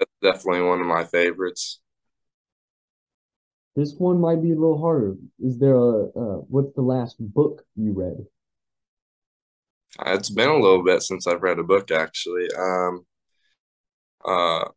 That's 0.00 0.10
definitely 0.20 0.62
one 0.62 0.80
of 0.80 0.86
my 0.86 1.04
favorites. 1.04 1.80
This 3.76 3.94
one 3.94 4.20
might 4.20 4.42
be 4.42 4.50
a 4.50 4.54
little 4.54 4.80
harder. 4.80 5.16
Is 5.38 5.58
there 5.58 5.76
a 5.76 6.06
uh, 6.06 6.36
what's 6.48 6.72
the 6.72 6.82
last 6.82 7.16
book 7.20 7.64
you 7.76 7.92
read? 7.92 8.26
It's 10.06 10.30
been 10.30 10.48
a 10.48 10.58
little 10.58 10.82
bit 10.82 11.02
since 11.02 11.26
I've 11.26 11.42
read 11.42 11.58
a 11.58 11.62
book 11.62 11.90
actually. 11.90 12.48
Um, 12.52 13.06
uh, 14.26 14.68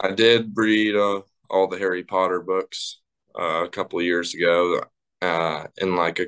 I 0.00 0.12
did 0.12 0.52
read 0.54 0.96
uh, 0.96 1.22
all 1.50 1.68
the 1.68 1.78
Harry 1.78 2.04
Potter 2.04 2.40
books 2.40 3.00
uh, 3.38 3.64
a 3.64 3.68
couple 3.68 3.98
of 3.98 4.04
years 4.04 4.34
ago. 4.34 4.80
Uh, 5.20 5.66
in 5.78 5.96
like 5.96 6.18
a 6.20 6.26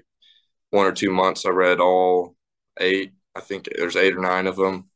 one 0.71 0.87
or 0.87 0.93
two 0.93 1.11
months, 1.11 1.45
I 1.45 1.51
read 1.51 1.81
all 1.81 2.37
eight. 2.81 3.13
I 3.35 3.41
think 3.41 3.69
there's 3.77 3.97
eight 3.97 4.17
or 4.17 4.21
nine 4.21 4.47
of 4.47 4.57
them. 4.57 4.89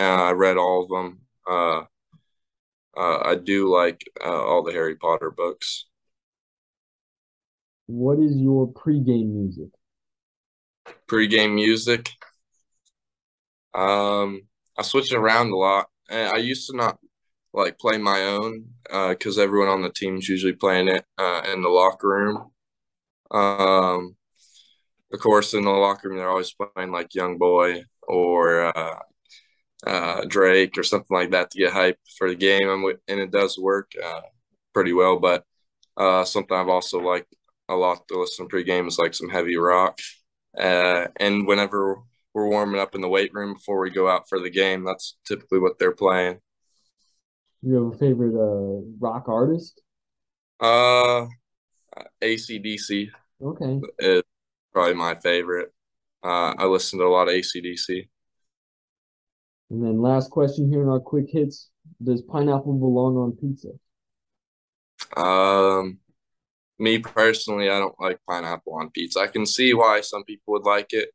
Uh, 0.00 0.02
I 0.02 0.30
read 0.32 0.56
all 0.56 0.84
of 0.84 0.88
them. 0.88 1.20
Uh, 1.48 1.82
uh, 2.96 3.18
I 3.24 3.34
do 3.36 3.72
like 3.72 4.10
uh, 4.24 4.44
all 4.44 4.62
the 4.62 4.72
Harry 4.72 4.96
Potter 4.96 5.30
books. 5.30 5.86
What 7.86 8.18
is 8.18 8.36
your 8.36 8.72
pregame 8.72 9.32
music? 9.32 9.68
Pregame 11.06 11.54
music. 11.54 12.10
Um, 13.74 14.42
I 14.76 14.82
switch 14.82 15.12
it 15.12 15.16
around 15.16 15.52
a 15.52 15.56
lot. 15.56 15.88
I 16.10 16.36
used 16.36 16.68
to 16.70 16.76
not 16.76 16.98
like 17.52 17.78
play 17.78 17.98
my 17.98 18.22
own 18.22 18.66
because 19.08 19.38
uh, 19.38 19.42
everyone 19.42 19.68
on 19.68 19.82
the 19.82 19.90
team 19.90 20.16
is 20.18 20.28
usually 20.28 20.52
playing 20.52 20.88
it 20.88 21.04
uh, 21.18 21.42
in 21.52 21.62
the 21.62 21.68
locker 21.68 22.08
room. 22.08 22.50
Um, 23.30 24.16
of 25.12 25.20
course, 25.20 25.54
in 25.54 25.64
the 25.64 25.70
locker 25.70 26.08
room, 26.08 26.18
they're 26.18 26.28
always 26.28 26.54
playing 26.54 26.92
like 26.92 27.14
Young 27.14 27.38
Boy 27.38 27.84
or 28.06 28.76
uh, 28.76 28.98
uh, 29.86 30.24
Drake 30.26 30.76
or 30.76 30.82
something 30.82 31.16
like 31.16 31.30
that 31.30 31.50
to 31.50 31.58
get 31.58 31.72
hype 31.72 31.98
for 32.16 32.28
the 32.28 32.36
game, 32.36 32.68
and 33.08 33.20
it 33.20 33.30
does 33.30 33.58
work 33.58 33.90
uh, 34.02 34.22
pretty 34.74 34.92
well. 34.92 35.18
But 35.18 35.44
uh, 35.96 36.24
something 36.24 36.56
I've 36.56 36.68
also 36.68 37.00
liked 37.00 37.34
a 37.68 37.74
lot 37.74 38.06
to 38.08 38.20
listen 38.20 38.48
to 38.48 38.56
pregame 38.56 38.86
is 38.88 38.98
like 38.98 39.14
some 39.14 39.28
heavy 39.28 39.56
rock. 39.56 39.98
Uh, 40.58 41.06
and 41.16 41.46
whenever 41.46 41.98
we're 42.34 42.48
warming 42.48 42.80
up 42.80 42.94
in 42.94 43.00
the 43.00 43.08
weight 43.08 43.32
room 43.32 43.54
before 43.54 43.80
we 43.80 43.90
go 43.90 44.08
out 44.08 44.28
for 44.28 44.38
the 44.38 44.50
game, 44.50 44.84
that's 44.84 45.16
typically 45.26 45.58
what 45.58 45.78
they're 45.78 45.92
playing. 45.94 46.38
You 47.62 47.74
have 47.74 47.94
a 47.94 47.98
favorite 47.98 48.34
uh, 48.34 48.82
rock 49.00 49.28
artist? 49.28 49.80
Uh, 50.60 51.26
ACDC. 52.22 53.08
Okay. 53.42 53.80
Is 53.98 54.22
probably 54.72 54.94
my 54.94 55.16
favorite. 55.16 55.72
Uh, 56.22 56.54
I 56.56 56.66
listen 56.66 56.98
to 56.98 57.04
a 57.04 57.08
lot 57.08 57.28
of 57.28 57.34
ACDC. 57.34 58.08
And 59.70 59.84
then 59.84 60.00
last 60.00 60.30
question 60.30 60.70
here 60.70 60.82
in 60.82 60.88
our 60.88 61.00
quick 61.00 61.26
hits: 61.28 61.70
Does 62.02 62.22
pineapple 62.22 62.74
belong 62.74 63.16
on 63.16 63.32
pizza? 63.32 63.70
Um, 65.16 65.98
me 66.78 66.98
personally, 66.98 67.68
I 67.68 67.78
don't 67.78 68.00
like 68.00 68.20
pineapple 68.28 68.74
on 68.74 68.90
pizza. 68.90 69.20
I 69.20 69.26
can 69.26 69.46
see 69.46 69.74
why 69.74 70.00
some 70.00 70.24
people 70.24 70.52
would 70.54 70.64
like 70.64 70.92
it, 70.92 71.10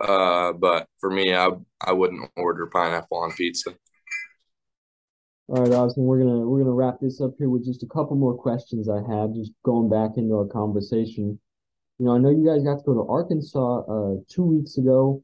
uh, 0.00 0.52
but 0.52 0.86
for 0.98 1.10
me, 1.10 1.34
I 1.34 1.50
I 1.80 1.92
wouldn't 1.92 2.30
order 2.36 2.66
pineapple 2.66 3.18
on 3.18 3.32
pizza. 3.32 3.74
All 5.48 5.62
right, 5.62 5.72
Austin, 5.72 6.04
we're 6.04 6.20
gonna 6.20 6.40
we're 6.40 6.60
gonna 6.60 6.72
wrap 6.72 7.00
this 7.00 7.20
up 7.20 7.32
here 7.38 7.48
with 7.48 7.64
just 7.64 7.82
a 7.82 7.86
couple 7.86 8.16
more 8.16 8.36
questions 8.36 8.88
I 8.88 9.02
have, 9.10 9.34
just 9.34 9.52
going 9.64 9.88
back 9.88 10.16
into 10.16 10.36
our 10.36 10.46
conversation. 10.46 11.40
You 11.98 12.06
know, 12.06 12.14
I 12.14 12.18
know 12.18 12.30
you 12.30 12.46
guys 12.46 12.62
got 12.62 12.76
to 12.76 12.84
go 12.86 12.94
to 12.94 13.10
Arkansas 13.10 13.80
uh, 13.80 14.16
two 14.28 14.44
weeks 14.44 14.78
ago 14.78 15.22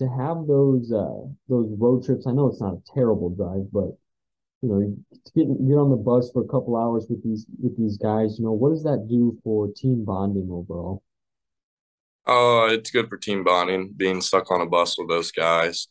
to 0.00 0.08
have 0.08 0.46
those 0.48 0.90
uh, 0.92 1.22
those 1.48 1.70
road 1.78 2.04
trips. 2.04 2.26
I 2.26 2.32
know 2.32 2.48
it's 2.48 2.60
not 2.60 2.74
a 2.74 2.82
terrible 2.92 3.30
drive, 3.30 3.70
but 3.72 3.96
you 4.62 4.68
know, 4.68 4.80
get 5.36 5.46
get 5.46 5.78
on 5.78 5.90
the 5.90 5.96
bus 5.96 6.30
for 6.32 6.42
a 6.42 6.48
couple 6.48 6.76
hours 6.76 7.06
with 7.08 7.22
these 7.22 7.46
with 7.62 7.78
these 7.78 7.96
guys. 7.96 8.38
You 8.38 8.46
know, 8.46 8.52
what 8.52 8.70
does 8.70 8.82
that 8.82 9.06
do 9.08 9.38
for 9.44 9.68
team 9.74 10.04
bonding 10.04 10.48
overall? 10.50 11.02
Oh, 12.26 12.68
uh, 12.68 12.72
it's 12.72 12.90
good 12.90 13.08
for 13.08 13.16
team 13.16 13.44
bonding, 13.44 13.92
being 13.96 14.20
stuck 14.20 14.50
on 14.50 14.60
a 14.60 14.66
bus 14.66 14.98
with 14.98 15.08
those 15.08 15.32
guys. 15.32 15.88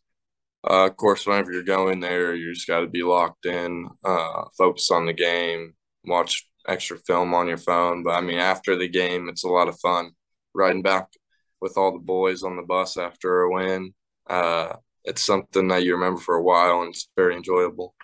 Uh, 0.70 0.88
of 0.88 0.98
course, 0.98 1.26
whenever 1.28 1.52
you're 1.52 1.64
going 1.64 2.00
there, 2.00 2.36
you 2.36 2.54
just 2.54 2.68
got 2.68 2.82
to 2.82 2.88
be 2.88 3.04
locked 3.04 3.46
in, 3.46 3.88
uh, 4.06 4.46
focus 4.58 4.92
on 4.92 5.06
the 5.06 5.14
game, 5.14 5.74
watch 6.06 6.48
extra 6.68 6.98
film 7.00 7.34
on 7.34 7.48
your 7.48 7.58
phone. 7.58 8.04
But 8.04 8.12
I 8.16 8.22
mean, 8.22 8.40
after 8.40 8.76
the 8.76 8.90
game, 8.90 9.30
it's 9.30 9.44
a 9.44 9.50
lot 9.50 9.70
of 9.70 9.80
fun 9.80 10.12
riding 10.54 10.82
back 10.82 11.08
with 11.62 11.78
all 11.78 11.94
the 11.94 12.00
boys 12.00 12.44
on 12.44 12.58
the 12.58 12.64
bus 12.64 12.98
after 12.98 13.42
a 13.42 13.54
win. 13.54 13.94
Uh, 14.30 14.76
it's 15.06 15.24
something 15.24 15.68
that 15.70 15.84
you 15.84 15.96
remember 15.96 16.20
for 16.20 16.36
a 16.36 16.44
while, 16.44 16.82
and 16.82 16.90
it's 16.90 17.10
very 17.16 17.36
enjoyable. 17.36 17.96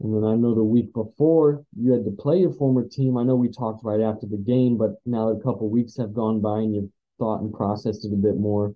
And 0.00 0.14
then 0.14 0.24
I 0.24 0.34
know 0.34 0.54
the 0.54 0.62
week 0.62 0.92
before 0.92 1.64
you 1.76 1.92
had 1.92 2.04
to 2.04 2.10
play 2.12 2.38
your 2.38 2.52
former 2.52 2.86
team. 2.86 3.16
I 3.16 3.24
know 3.24 3.34
we 3.34 3.48
talked 3.48 3.84
right 3.84 4.00
after 4.00 4.26
the 4.26 4.36
game, 4.36 4.76
but 4.76 4.96
now 5.04 5.28
that 5.28 5.40
a 5.40 5.42
couple 5.42 5.68
weeks 5.68 5.96
have 5.96 6.14
gone 6.14 6.40
by 6.40 6.58
and 6.58 6.74
you've 6.74 6.90
thought 7.18 7.40
and 7.40 7.52
processed 7.52 8.04
it 8.04 8.12
a 8.12 8.16
bit 8.16 8.36
more 8.36 8.74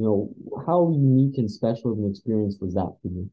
you 0.00 0.04
know, 0.04 0.34
how 0.66 0.90
unique 0.90 1.36
and 1.38 1.50
special 1.50 1.92
of 1.92 1.98
an 1.98 2.08
experience 2.08 2.56
was 2.58 2.74
that 2.74 2.96
for 3.02 3.08
you? 3.08 3.30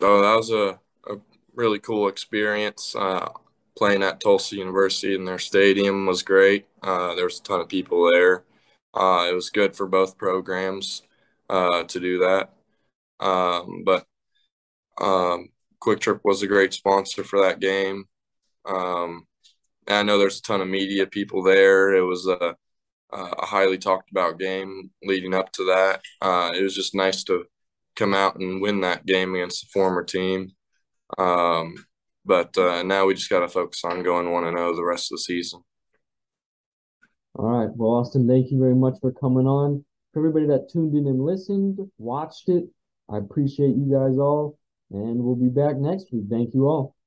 Oh, 0.00 0.22
that 0.22 0.36
was 0.36 0.50
a, 0.50 0.78
a 1.12 1.18
really 1.54 1.80
cool 1.80 2.06
experience. 2.06 2.94
Uh, 2.96 3.30
playing 3.76 4.02
at 4.04 4.20
Tulsa 4.20 4.54
University 4.56 5.14
in 5.14 5.24
their 5.24 5.40
stadium 5.40 6.06
was 6.06 6.22
great. 6.22 6.66
Uh, 6.82 7.14
there 7.14 7.24
was 7.24 7.40
a 7.40 7.42
ton 7.42 7.60
of 7.60 7.68
people 7.68 8.10
there. 8.12 8.44
Uh, 8.94 9.26
it 9.28 9.34
was 9.34 9.50
good 9.50 9.74
for 9.74 9.86
both 9.86 10.18
programs 10.18 11.02
uh, 11.50 11.82
to 11.84 11.98
do 11.98 12.18
that. 12.18 12.52
Um, 13.18 13.82
but 13.84 14.06
um, 15.00 15.48
QuikTrip 15.82 16.20
was 16.24 16.42
a 16.42 16.46
great 16.46 16.74
sponsor 16.74 17.24
for 17.24 17.40
that 17.40 17.60
game. 17.60 18.04
Um, 18.64 19.26
I 19.88 20.02
know 20.02 20.18
there's 20.18 20.38
a 20.38 20.42
ton 20.42 20.60
of 20.60 20.68
media 20.68 21.06
people 21.06 21.42
there. 21.42 21.94
It 21.94 22.02
was 22.02 22.26
a, 22.26 22.54
a 23.12 23.46
highly 23.46 23.78
talked 23.78 24.10
about 24.10 24.38
game 24.38 24.90
leading 25.02 25.34
up 25.34 25.52
to 25.52 25.64
that. 25.64 26.02
Uh, 26.20 26.52
it 26.54 26.62
was 26.62 26.74
just 26.74 26.94
nice 26.94 27.24
to 27.24 27.44
come 27.96 28.14
out 28.14 28.36
and 28.36 28.60
win 28.60 28.82
that 28.82 29.06
game 29.06 29.34
against 29.34 29.62
the 29.62 29.68
former 29.72 30.04
team. 30.04 30.52
Um, 31.16 31.74
but 32.24 32.56
uh, 32.58 32.82
now 32.82 33.06
we 33.06 33.14
just 33.14 33.30
got 33.30 33.40
to 33.40 33.48
focus 33.48 33.82
on 33.84 34.02
going 34.02 34.30
one 34.30 34.44
and 34.44 34.56
zero 34.56 34.70
oh 34.70 34.76
the 34.76 34.84
rest 34.84 35.10
of 35.10 35.16
the 35.16 35.22
season. 35.22 35.62
All 37.34 37.46
right. 37.46 37.70
Well, 37.74 37.92
Austin, 37.92 38.28
thank 38.28 38.50
you 38.50 38.58
very 38.58 38.74
much 38.74 38.94
for 39.00 39.12
coming 39.12 39.46
on. 39.46 39.84
For 40.12 40.20
everybody 40.20 40.46
that 40.46 40.68
tuned 40.70 40.96
in 40.96 41.06
and 41.06 41.24
listened, 41.24 41.78
watched 41.96 42.48
it, 42.48 42.64
I 43.08 43.18
appreciate 43.18 43.76
you 43.76 43.88
guys 43.90 44.18
all, 44.18 44.58
and 44.90 45.22
we'll 45.24 45.36
be 45.36 45.48
back 45.48 45.76
next 45.78 46.12
week. 46.12 46.26
Thank 46.30 46.54
you 46.54 46.68
all. 46.68 46.97